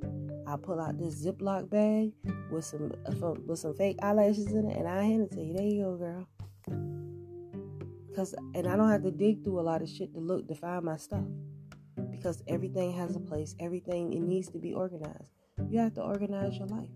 [0.47, 2.13] I'll pull out this Ziploc bag
[2.51, 5.55] with some uh, with some fake eyelashes in it, and I hand it to you.
[5.55, 6.29] There you go, girl.
[8.15, 10.55] Cause and I don't have to dig through a lot of shit to look to
[10.55, 11.25] find my stuff.
[12.11, 13.55] Because everything has a place.
[13.61, 15.33] Everything it needs to be organized.
[15.69, 16.89] You have to organize your life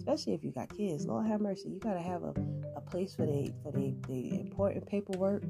[0.00, 1.06] especially if you got kids.
[1.06, 2.34] Lord have mercy, you gotta have a,
[2.74, 5.44] a place for the for the, the important paperwork.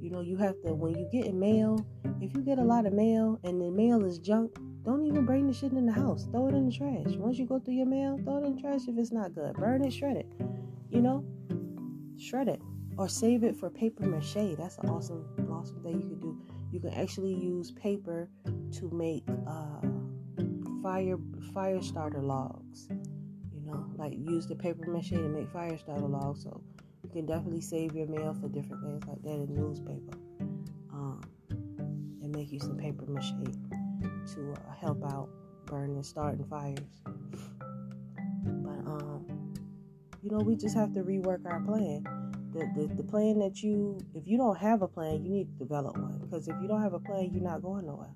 [0.00, 1.84] You know, you have to when you get mail.
[2.20, 4.56] If you get a lot of mail and the mail is junk,
[4.86, 6.28] don't even bring the shit in the house.
[6.30, 7.16] Throw it in the trash.
[7.16, 9.54] Once you go through your mail, throw it in the trash if it's not good.
[9.56, 10.32] Burn it, shred it.
[10.88, 11.24] You know,
[12.16, 12.62] shred it
[12.96, 14.56] or save it for paper mache.
[14.56, 16.40] That's an awesome, awesome thing you can do.
[16.70, 19.80] You can actually use paper to make uh,
[20.84, 21.16] fire
[21.52, 26.44] fire starter logs You know, like use the paper mache to make fire starter logs.
[26.44, 26.62] So
[27.02, 30.16] you can definitely save your mail for different things like that in newspaper.
[30.92, 33.32] Um, and make you some paper mache
[34.34, 35.28] to uh, help out
[35.66, 36.78] burning starting fires.
[38.44, 39.54] But um,
[40.22, 42.04] you know, we just have to rework our plan.
[42.52, 45.64] The, the, the plan that you, if you don't have a plan, you need to
[45.64, 46.18] develop one.
[46.18, 48.14] Because if you don't have a plan, you're not going nowhere.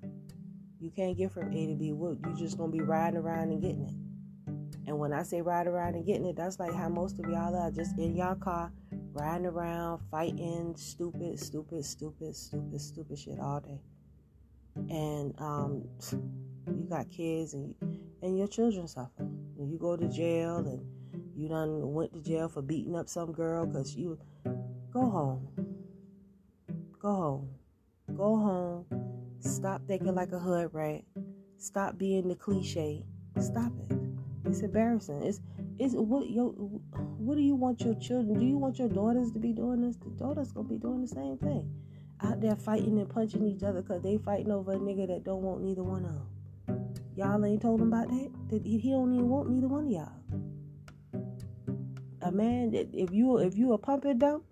[0.79, 1.91] You can't get from A to B.
[1.91, 2.19] Wood.
[2.25, 4.87] You're just gonna be riding around and getting it.
[4.87, 7.55] And when I say ride around and getting it, that's like how most of y'all
[7.55, 8.71] are just in y'all car,
[9.13, 13.79] riding around, fighting stupid, stupid, stupid, stupid, stupid shit all day.
[14.75, 15.87] And um,
[16.67, 17.75] you got kids and
[18.21, 19.09] and your children suffer.
[19.19, 20.85] And you go to jail and
[21.35, 24.17] you done went to jail for beating up some girl because you
[24.91, 25.47] go home.
[26.99, 27.49] Go home.
[28.15, 28.85] Go home.
[29.39, 31.01] Stop thinking like a hood rat.
[31.57, 33.03] Stop being the cliche.
[33.39, 33.97] Stop it.
[34.45, 35.23] It's embarrassing.
[35.23, 35.39] It's
[35.79, 38.37] is what your what do you want your children?
[38.39, 39.95] Do you want your daughters to be doing this?
[39.95, 41.73] The daughters gonna be doing the same thing.
[42.23, 45.41] Out there fighting and punching each other because they fighting over a nigga that don't
[45.41, 46.85] want neither one of them.
[47.15, 48.31] Y'all ain't told him about that?
[48.49, 50.11] That he don't even want neither one of y'all.
[52.21, 54.43] A man that if you if you a pump and dump,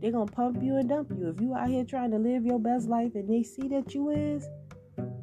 [0.00, 1.28] they gonna pump you and dump you.
[1.28, 4.10] If you out here trying to live your best life and they see that you
[4.10, 4.48] is,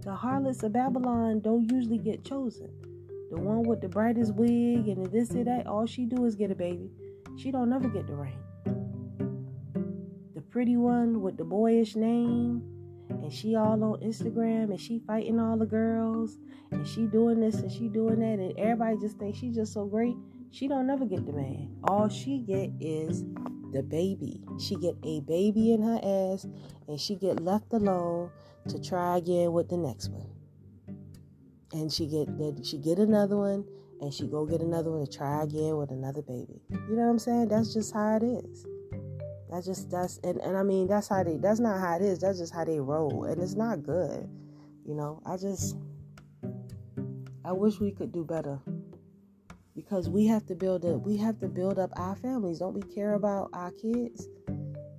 [0.02, 2.70] the harlots of Babylon don't usually get chosen
[3.36, 6.36] the one with the brightest wig and the this and that, all she do is
[6.36, 6.89] get a baby.
[7.38, 8.38] She don't never get the ring.
[10.56, 12.64] Pretty one with the boyish name,
[13.10, 16.38] and she all on Instagram and she fighting all the girls
[16.72, 19.86] and she doing this and she doing that and everybody just thinks she just so
[19.86, 20.16] great.
[20.51, 21.76] She don't never get the man.
[21.84, 23.26] All she get is
[23.74, 24.39] the baby.
[24.58, 26.47] She get a baby in her ass
[26.88, 28.32] and she get left alone
[28.70, 30.30] to try again with the next one
[31.74, 33.66] and she get that she get another one
[33.99, 36.62] and she go get another one to try again with another baby.
[36.70, 37.49] You know what I'm saying?
[37.49, 38.66] That's just how it is.
[39.56, 42.20] That's just that's and, and I mean that's how they that's not how it is.
[42.20, 43.24] That's just how they roll.
[43.24, 44.28] And it's not good.
[44.86, 45.78] You know, I just
[47.45, 48.60] I wish we could do better.
[49.74, 52.60] Because we have to build up we have to build up our families.
[52.60, 54.28] Don't we care about our kids?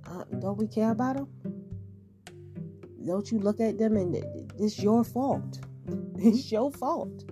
[0.07, 1.27] Uh, don't we care about them?
[3.05, 4.15] Don't you look at them and
[4.57, 5.59] it's your fault
[6.17, 7.25] it's your fault,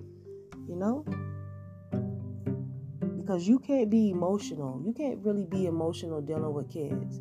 [0.68, 1.04] you know?
[3.26, 4.80] Because you can't be emotional.
[4.86, 7.18] You can't really be emotional dealing with kids.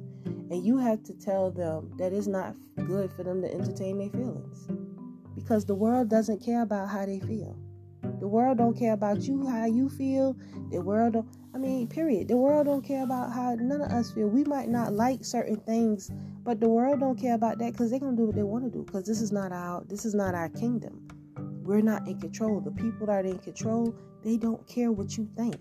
[0.52, 4.12] And you have to tell them that it's not good for them to entertain their
[4.12, 4.68] feelings.
[5.34, 7.58] Because the world doesn't care about how they feel.
[8.20, 10.38] The world don't care about you, how you feel.
[10.70, 12.28] The world don't, I mean, period.
[12.28, 14.28] The world don't care about how none of us feel.
[14.28, 16.12] We might not like certain things,
[16.44, 18.70] but the world don't care about that because they're gonna do what they want to
[18.70, 18.84] do.
[18.84, 21.08] Because this is not our, this is not our kingdom.
[21.64, 22.62] We're not in control.
[22.62, 25.60] The people that are in control, they don't care what you think.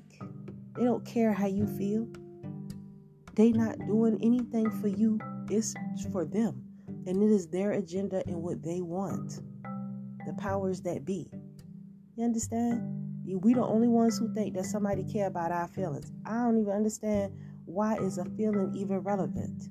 [0.76, 2.08] They don't care how you feel.
[3.34, 5.18] They not doing anything for you.
[5.50, 5.74] It's
[6.12, 6.62] for them.
[7.06, 9.40] And it is their agenda and what they want.
[10.26, 11.30] The powers that be.
[12.16, 13.22] You understand?
[13.26, 16.12] We the only ones who think that somebody care about our feelings.
[16.24, 17.32] I don't even understand
[17.64, 19.68] why is a feeling even relevant.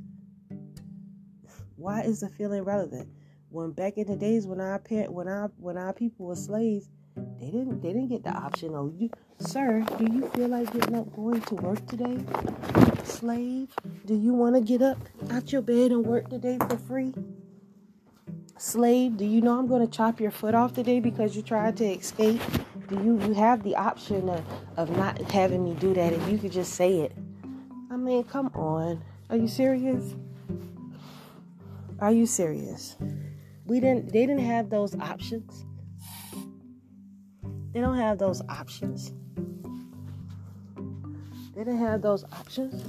[1.76, 3.10] Why is a feeling relevant?
[3.54, 6.90] when back in the days when our parent when our when our people were slaves,
[7.16, 9.10] they didn't they didn't get the option of you
[9.40, 12.18] sir, do you feel like getting up going to work today?
[13.04, 13.70] Slave,
[14.06, 14.98] do you want to get up
[15.32, 17.14] out your bed and work today for free?
[18.58, 21.78] Slave, do you know I'm going to chop your foot off today because you tried
[21.78, 22.42] to escape?
[22.88, 24.44] Do you you have the option of,
[24.78, 27.12] of not having me do that if you could just say it?
[27.92, 29.04] I mean, come on.
[29.30, 30.16] Are you serious?
[32.00, 32.98] Are you serious?
[33.66, 35.66] we didn't they didn't have those options
[37.74, 39.14] they don't have those options.
[41.56, 42.84] They didn't have those options.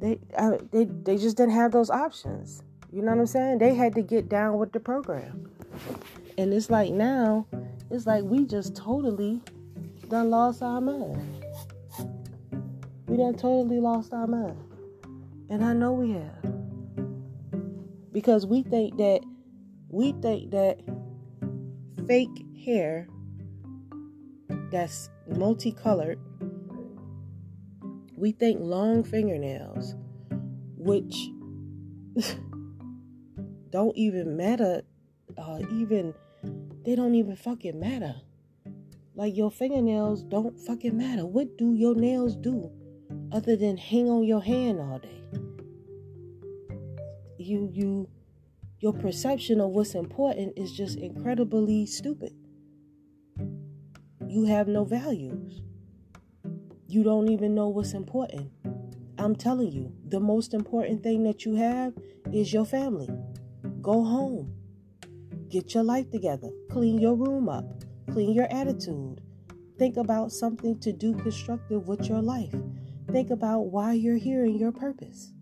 [0.00, 0.18] They
[0.72, 2.62] they they just didn't have those options.
[2.92, 3.58] You know what i'm saying?
[3.58, 5.50] They had to get down with the program.
[6.38, 7.46] And it's like now
[7.90, 9.40] it's like we just totally
[10.08, 11.44] done lost our mind.
[13.06, 14.56] We done totally lost our mind.
[15.48, 16.52] And i know we have.
[18.12, 19.20] Because we think that
[19.88, 20.80] we think that
[22.06, 23.08] fake hair
[24.76, 26.18] that's multicolored,
[28.14, 29.94] we think long fingernails,
[30.76, 31.30] which
[33.70, 34.82] don't even matter,
[35.38, 36.12] uh, even
[36.84, 38.16] they don't even fucking matter.
[39.14, 41.24] Like your fingernails don't fucking matter.
[41.24, 42.70] What do your nails do
[43.32, 45.22] other than hang on your hand all day?
[47.38, 48.10] You you
[48.80, 52.34] your perception of what's important is just incredibly stupid.
[54.36, 55.62] You have no values.
[56.88, 58.50] You don't even know what's important.
[59.16, 61.94] I'm telling you, the most important thing that you have
[62.34, 63.08] is your family.
[63.80, 64.52] Go home.
[65.48, 66.50] Get your life together.
[66.70, 67.64] Clean your room up.
[68.12, 69.22] Clean your attitude.
[69.78, 72.54] Think about something to do constructive with your life.
[73.10, 75.32] Think about why you're here and your purpose.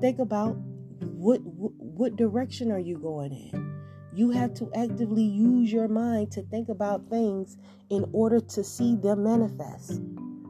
[0.00, 0.56] Think about
[1.00, 3.73] what, what direction are you going in?
[4.14, 7.56] You have to actively use your mind to think about things
[7.90, 10.00] in order to see them manifest.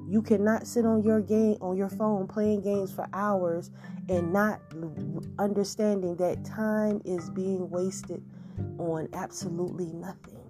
[0.07, 3.71] You cannot sit on your game on your phone playing games for hours
[4.11, 4.61] and not
[5.39, 8.23] understanding that time is being wasted
[8.79, 10.45] on absolutely nothing.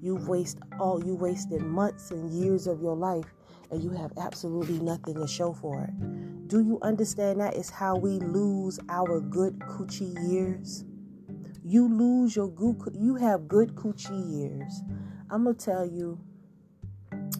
[0.00, 3.32] You've wasted all you wasted months and years of your life
[3.70, 6.48] and you have absolutely nothing to show for it.
[6.48, 10.84] Do you understand that is how we lose our good coochie years?
[11.68, 14.82] You lose your good, you have good coochie years.
[15.30, 16.18] I'm gonna tell you,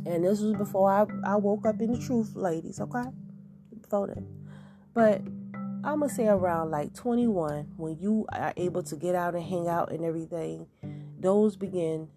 [0.07, 3.05] And this was before I, I woke up in the truth, ladies, okay?
[3.81, 4.23] Before that.
[4.95, 5.23] But
[5.85, 9.69] I'm gonna say around like 21, when you are able to get out and hang
[9.69, 10.67] out and everything,
[11.19, 12.09] those begin.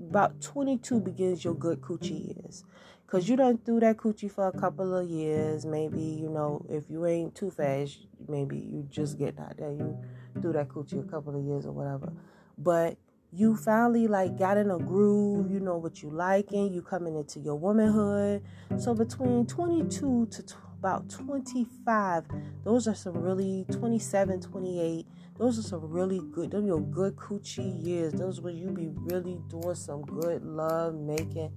[0.00, 2.64] About 22 begins your good coochie years.
[3.12, 5.66] Cause you done through that coochie for a couple of years.
[5.66, 9.70] Maybe, you know, if you ain't too fast, maybe you just get out there.
[9.70, 9.98] You
[10.40, 12.10] through that coochie a couple of years or whatever.
[12.56, 12.96] But
[13.30, 17.38] you finally like got in a groove, you know what you liking, you coming into
[17.38, 18.42] your womanhood.
[18.78, 22.24] So between 22 to t- about 25,
[22.64, 25.06] those are some really 27, 28.
[25.38, 28.14] Those are some really good, those are your good coochie years.
[28.14, 31.52] Those where you be really doing some good love making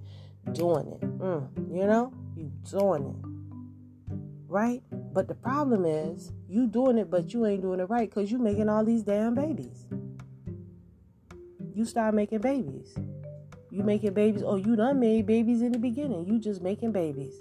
[0.52, 1.00] doing it.
[1.18, 4.12] Mm, you know, you doing it.
[4.48, 4.82] Right?
[5.12, 8.38] But the problem is, you doing it, but you ain't doing it right because you
[8.38, 9.86] making all these damn babies.
[11.74, 12.94] You start making babies.
[13.70, 14.42] You making babies.
[14.44, 16.26] Oh, you done made babies in the beginning.
[16.26, 17.38] You just making babies.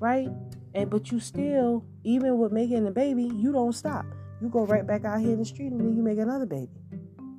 [0.00, 0.28] Right?
[0.74, 4.06] And but you still, even with making the baby, you don't stop.
[4.40, 6.72] You go right back out here in the street and then you make another baby.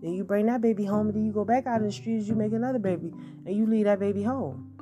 [0.01, 2.27] Then you bring that baby home and then you go back out in the streets,
[2.27, 3.11] you make another baby,
[3.45, 4.76] and you leave that baby home.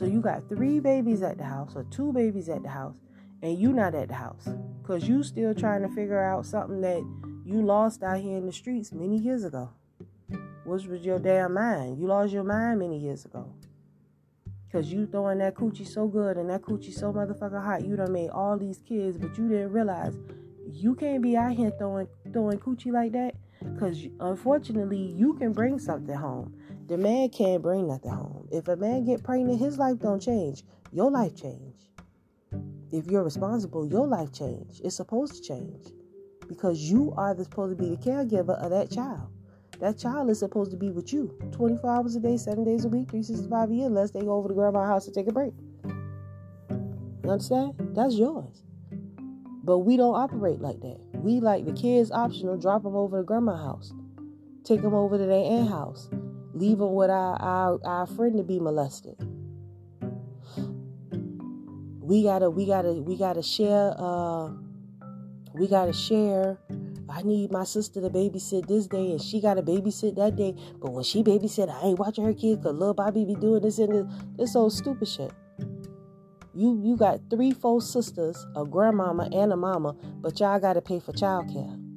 [0.00, 2.96] So you got three babies at the house or two babies at the house,
[3.42, 4.48] and you not at the house
[4.80, 7.02] because you still trying to figure out something that
[7.44, 9.68] you lost out here in the streets many years ago.
[10.64, 12.00] Which was your damn mind?
[12.00, 13.52] You lost your mind many years ago.
[14.72, 18.14] Cause you throwing that coochie so good and that coochie so motherfucking hot, you done
[18.14, 20.16] made all these kids, but you didn't realize
[20.66, 23.34] you can't be out here throwing throwing coochie like that.
[23.78, 26.54] Cause unfortunately, you can bring something home.
[26.90, 28.48] The man can't bring nothing home.
[28.50, 30.64] If a man get pregnant, his life don't change.
[30.90, 31.76] Your life change.
[32.90, 34.80] If you're responsible, your life change.
[34.82, 35.86] It's supposed to change.
[36.48, 39.28] Because you are supposed to be the caregiver of that child.
[39.78, 42.88] That child is supposed to be with you 24 hours a day, 7 days a
[42.88, 45.52] week, 365 a year, unless they go over to grandma's house to take a break.
[47.22, 47.74] You understand?
[47.94, 48.64] That's yours.
[49.62, 50.98] But we don't operate like that.
[51.14, 53.92] We like the kids optional, drop them over to grandma's house,
[54.64, 56.10] take them over to their aunt house,
[56.60, 59.16] leave them with our, our, our friend to be molested.
[62.02, 64.50] We gotta we gotta we gotta share uh
[65.54, 66.58] we gotta share
[67.08, 70.54] I need my sister to babysit this day and she gotta babysit that day.
[70.80, 73.78] But when she babysit, I ain't watching her kids because little Bobby be doing this
[73.78, 74.06] and this.
[74.36, 75.32] This old stupid shit.
[76.54, 81.00] You you got three, four sisters, a grandmama and a mama, but y'all gotta pay
[81.00, 81.89] for childcare.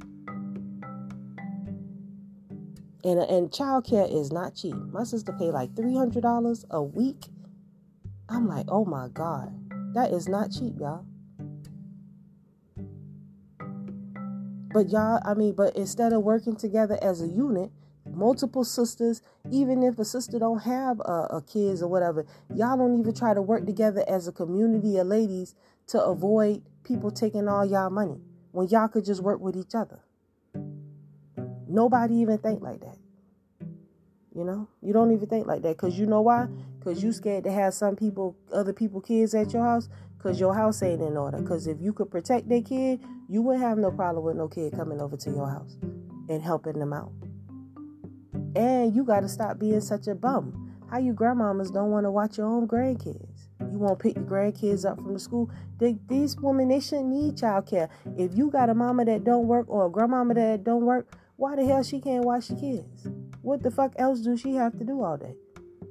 [3.04, 4.76] And and childcare is not cheap.
[4.76, 7.26] My sister paid like three hundred dollars a week.
[8.30, 9.52] I'm like, oh my god,
[9.94, 11.06] that is not cheap, y'all.
[14.74, 17.72] But y'all, I mean, but instead of working together as a unit,
[18.10, 23.00] multiple sisters, even if a sister don't have a, a kids or whatever, y'all don't
[23.00, 25.54] even try to work together as a community of ladies
[25.88, 30.00] to avoid people taking all y'all money when y'all could just work with each other.
[31.68, 32.98] Nobody even think like that.
[34.36, 36.48] You know, you don't even think like that because you know why?
[36.80, 40.56] Because you scared to have some people, other people, kids at your house because your
[40.56, 41.38] house ain't in order.
[41.38, 43.00] Because if you could protect their kid,
[43.30, 45.78] you wouldn't have no problem with no kid coming over to your house
[46.30, 47.12] and helping them out.
[48.56, 50.76] And you got to stop being such a bum.
[50.90, 53.48] How you grandmamas don't want to watch your own grandkids?
[53.72, 55.50] You won't pick your grandkids up from the school.
[55.80, 57.90] They, these women, they shouldn't need child care.
[58.18, 61.56] If you got a mama that don't work or a grandmama that don't work, why
[61.56, 63.08] the hell she can't watch the kids?
[63.42, 65.36] What the fuck else do she have to do all day?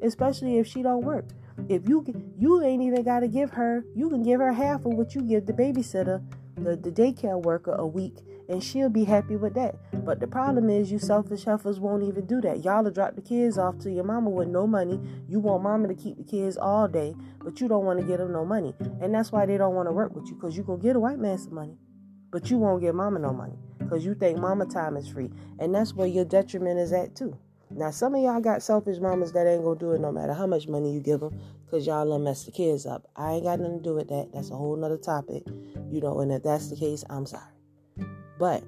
[0.03, 1.27] Especially if she don't work.
[1.69, 2.05] If you
[2.39, 5.21] you ain't even got to give her, you can give her half of what you
[5.23, 6.25] give the babysitter,
[6.57, 8.17] the, the daycare worker a week,
[8.49, 9.77] and she'll be happy with that.
[10.05, 12.65] But the problem is, you selfish heifers won't even do that.
[12.65, 15.01] Y'all will drop the kids off to your mama with no money.
[15.29, 17.15] You want mama to keep the kids all day,
[17.45, 18.75] but you don't want to give them no money.
[19.01, 21.01] And that's why they don't want to work with you, because you to get a
[21.01, 21.77] white man some money,
[22.31, 23.59] but you won't give mama no money,
[23.93, 25.29] because you think mama time is free.
[25.59, 27.37] And that's where your detriment is at, too.
[27.71, 30.47] Now, some of y'all got selfish mamas that ain't gonna do it no matter how
[30.47, 33.07] much money you give them because y'all done mess the kids up.
[33.17, 34.31] I ain't got nothing to do with that.
[34.33, 35.43] That's a whole nother topic,
[35.91, 37.53] you know, and if that's the case, I'm sorry.
[38.39, 38.65] But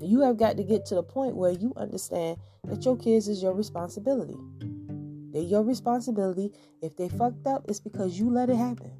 [0.00, 3.42] you have got to get to the point where you understand that your kids is
[3.42, 4.38] your responsibility.
[5.32, 6.52] They're your responsibility.
[6.80, 8.92] If they fucked up, it's because you let it happen.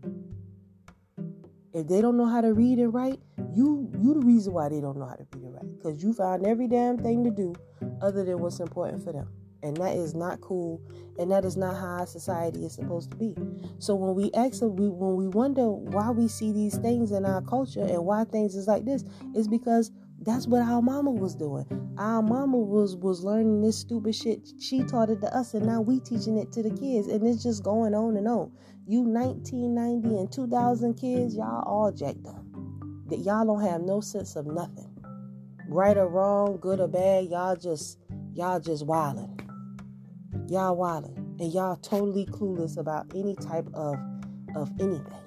[1.77, 3.20] If they don't know how to read and write,
[3.53, 5.77] you you the reason why they don't know how to read and write.
[5.77, 7.55] Because you found every damn thing to do
[8.01, 9.29] other than what's important for them.
[9.62, 10.81] And that is not cool,
[11.18, 13.35] and that is not how society is supposed to be.
[13.79, 17.43] So when we ask, we when we wonder why we see these things in our
[17.43, 19.05] culture and why things is like this,
[19.35, 19.91] is because
[20.22, 21.66] that's what our mama was doing.
[21.99, 24.49] Our mama was was learning this stupid shit.
[24.59, 27.43] She taught it to us, and now we teaching it to the kids, and it's
[27.43, 28.51] just going on and on.
[28.89, 32.45] You 1990 and 2000 kids, y'all all jacked up.
[33.09, 34.89] That y'all don't have no sense of nothing,
[35.68, 37.26] right or wrong, good or bad.
[37.26, 37.99] Y'all just
[38.32, 39.41] y'all just wildin'.
[40.49, 43.97] Y'all wildin', and y'all totally clueless about any type of
[44.55, 45.20] of anything.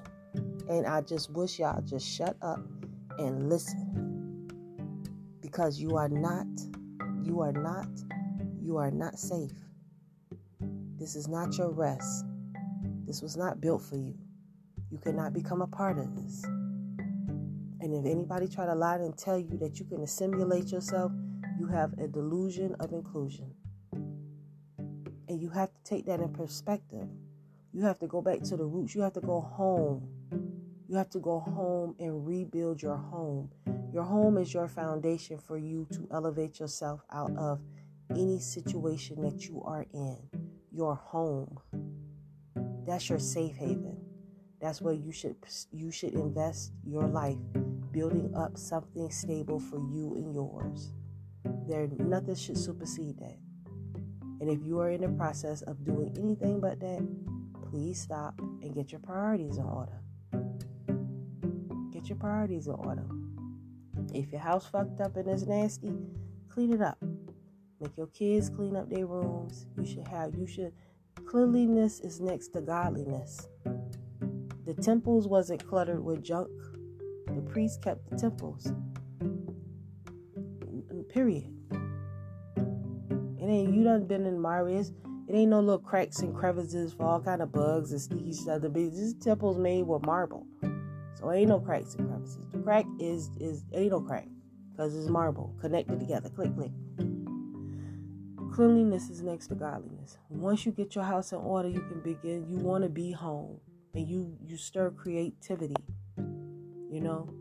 [0.70, 2.62] And I just wish y'all just shut up
[3.18, 4.48] and listen
[5.42, 6.48] because you are not,
[7.24, 7.90] you are not,
[8.62, 9.52] you are not safe.
[10.98, 12.26] This is not your rest.
[13.10, 14.14] This was not built for you.
[14.92, 16.44] You cannot become a part of this.
[16.44, 21.12] And if anybody try to lie and tell you that you can assimilate yourself,
[21.58, 23.52] you have a delusion of inclusion.
[23.98, 27.08] And you have to take that in perspective.
[27.74, 28.94] You have to go back to the roots.
[28.94, 30.08] You have to go home.
[30.88, 33.50] You have to go home and rebuild your home.
[33.92, 37.60] Your home is your foundation for you to elevate yourself out of
[38.12, 40.30] any situation that you are in.
[40.72, 41.58] Your home.
[42.90, 43.98] That's your safe haven.
[44.60, 45.36] That's where you should
[45.72, 47.38] you should invest your life
[47.92, 50.92] building up something stable for you and yours.
[51.68, 53.38] There nothing should supersede that.
[54.42, 57.08] And if you are in the process of doing anything but that,
[57.70, 60.02] please stop and get your priorities in order.
[61.94, 63.06] Get your priorities in order.
[64.16, 65.94] If your house fucked up and it's nasty,
[66.50, 66.98] clean it up.
[67.80, 69.68] Make your kids clean up their rooms.
[69.78, 70.74] You should have, you should,
[71.30, 73.48] cleanliness is next to godliness.
[74.66, 76.50] The temples wasn't cluttered with junk.
[77.28, 78.74] The priests kept the temples.
[81.10, 81.54] Period.
[83.38, 84.92] It ain't you done been in Marius.
[85.28, 88.64] It ain't no little cracks and crevices for all kind of bugs and sneaky stuff.
[88.64, 90.48] This temple's made with marble.
[91.14, 92.40] So ain't no cracks and crevices.
[92.52, 94.28] The crack is is ain't no crack
[94.72, 96.30] because it's marble connected together.
[96.30, 96.72] Click click.
[98.60, 100.18] Cleanliness is next to godliness.
[100.28, 102.46] Once you get your house in order, you can begin.
[102.50, 103.58] You want to be home,
[103.94, 105.78] and you you stir creativity.
[106.18, 107.34] You know,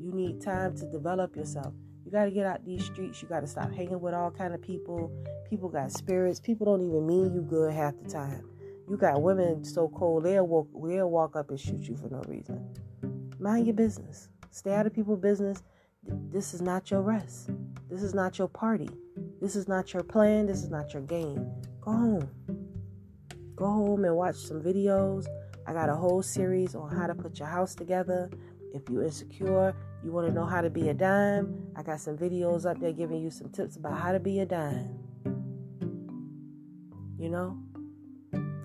[0.00, 1.72] you need time to develop yourself.
[2.04, 3.22] You got to get out these streets.
[3.22, 5.12] You got to stop hanging with all kind of people.
[5.48, 6.40] People got spirits.
[6.40, 8.42] People don't even mean you good half the time.
[8.90, 12.20] You got women so cold they'll walk they'll walk up and shoot you for no
[12.26, 12.68] reason.
[13.38, 14.28] Mind your business.
[14.50, 15.62] Stay out of people's business.
[16.32, 17.50] This is not your rest.
[17.88, 18.90] This is not your party.
[19.44, 20.46] This is not your plan.
[20.46, 21.52] This is not your game.
[21.82, 22.30] Go home.
[23.54, 25.26] Go home and watch some videos.
[25.66, 28.30] I got a whole series on how to put your house together.
[28.72, 32.16] If you're insecure, you want to know how to be a dime, I got some
[32.16, 34.98] videos up there giving you some tips about how to be a dime.
[37.18, 37.58] You know?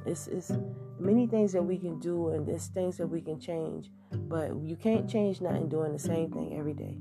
[0.06, 0.54] It's it's
[0.98, 3.92] many things that we can do and there's things that we can change.
[4.14, 6.98] But you can't change nothing doing the same thing every day.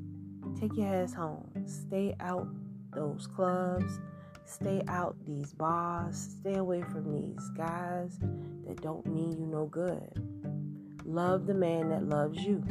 [0.59, 1.49] Take your ass home.
[1.64, 2.49] Stay out
[2.99, 4.01] those clubs.
[4.44, 6.36] Stay out these bars.
[6.40, 8.18] Stay away from these guys
[8.66, 10.11] that don't mean you no good.
[11.05, 12.64] Love the man that loves you.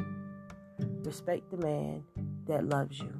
[1.03, 2.03] Respect the man
[2.45, 3.13] that loves you.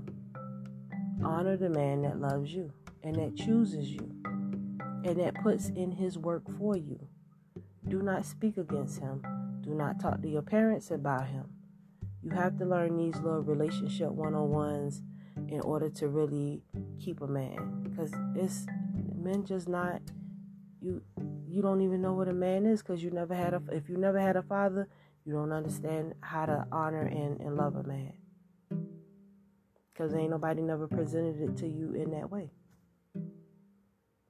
[1.24, 2.72] Honor the man that loves you
[3.04, 4.12] and that chooses you
[5.04, 7.00] and that puts in his work for you.
[7.88, 9.22] Do not speak against him.
[9.62, 11.46] Do not talk to your parents about him.
[12.22, 15.02] You have to learn these little relationship one on ones
[15.50, 16.62] in order to really
[17.00, 17.84] keep a man.
[17.84, 18.66] Because it's
[19.16, 20.02] men just not
[20.82, 21.02] you
[21.48, 23.98] you don't even know what a man is because you never had a if you
[23.98, 24.88] never had a father,
[25.26, 28.14] you don't understand how to honor and, and love a man.
[29.94, 32.52] Because ain't nobody never presented it to you in that way.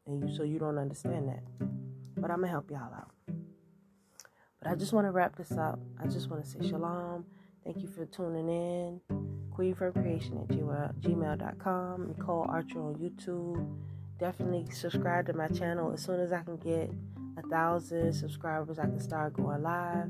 [0.06, 1.44] And you so you don't understand that.
[2.16, 3.12] But I'm gonna help y'all out.
[4.62, 5.80] But I just want to wrap this up.
[6.02, 7.26] I just want to say shalom.
[7.68, 9.02] Thank you for tuning in.
[9.52, 10.48] Queen from Creation at
[11.02, 12.08] gmail.com.
[12.08, 13.78] Nicole Archer on YouTube.
[14.18, 15.92] Definitely subscribe to my channel.
[15.92, 16.90] As soon as I can get
[17.38, 20.10] a thousand subscribers, I can start going live.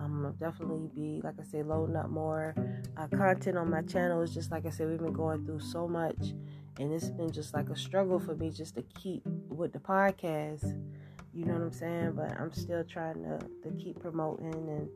[0.00, 2.54] I'm gonna definitely be, like I say, loading up more
[2.96, 4.22] uh, content on my channel.
[4.22, 6.32] It's just like I said, we've been going through so much,
[6.80, 10.74] and it's been just like a struggle for me just to keep with the podcast
[11.36, 12.12] you know what I'm saying?
[12.12, 14.88] But I'm still trying to, to keep promoting and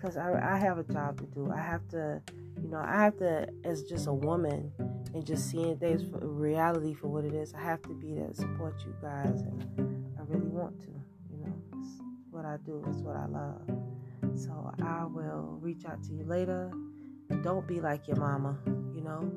[0.00, 1.52] because I, I have a job to do.
[1.54, 2.22] I have to,
[2.62, 4.72] you know, I have to, as just a woman
[5.12, 8.28] and just seeing things for reality for what it is, I have to be there
[8.28, 9.42] to support you guys.
[9.42, 10.90] And I really want to,
[11.30, 13.60] you know, it's what I do, it's what I love.
[14.36, 16.70] So I will reach out to you later.
[17.42, 18.58] Don't be like your mama,
[18.94, 19.30] you know.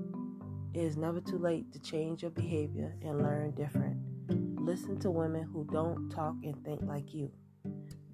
[0.74, 3.98] It is never too late to change your behavior and learn different.
[4.60, 7.32] Listen to women who don't talk and think like you.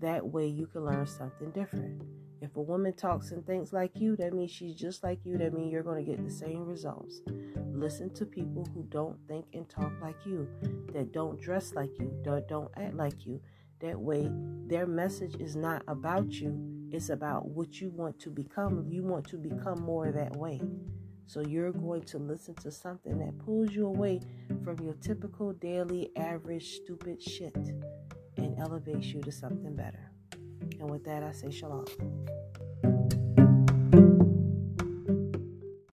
[0.02, 2.02] That way you can learn something different.
[2.42, 5.38] If a woman talks and thinks like you, that means she's just like you.
[5.38, 7.22] That means you're going to get the same results.
[7.72, 10.48] Listen to people who don't think and talk like you,
[10.94, 13.42] that don't dress like you, that don't act like you.
[13.82, 14.30] That way,
[14.68, 16.58] their message is not about you,
[16.92, 18.86] it's about what you want to become.
[18.90, 20.62] You want to become more that way.
[21.28, 24.22] So you're going to listen to something that pulls you away
[24.64, 27.56] from your typical daily average stupid shit
[28.38, 30.09] and elevates you to something better.
[30.80, 31.86] And with that, I say shalom.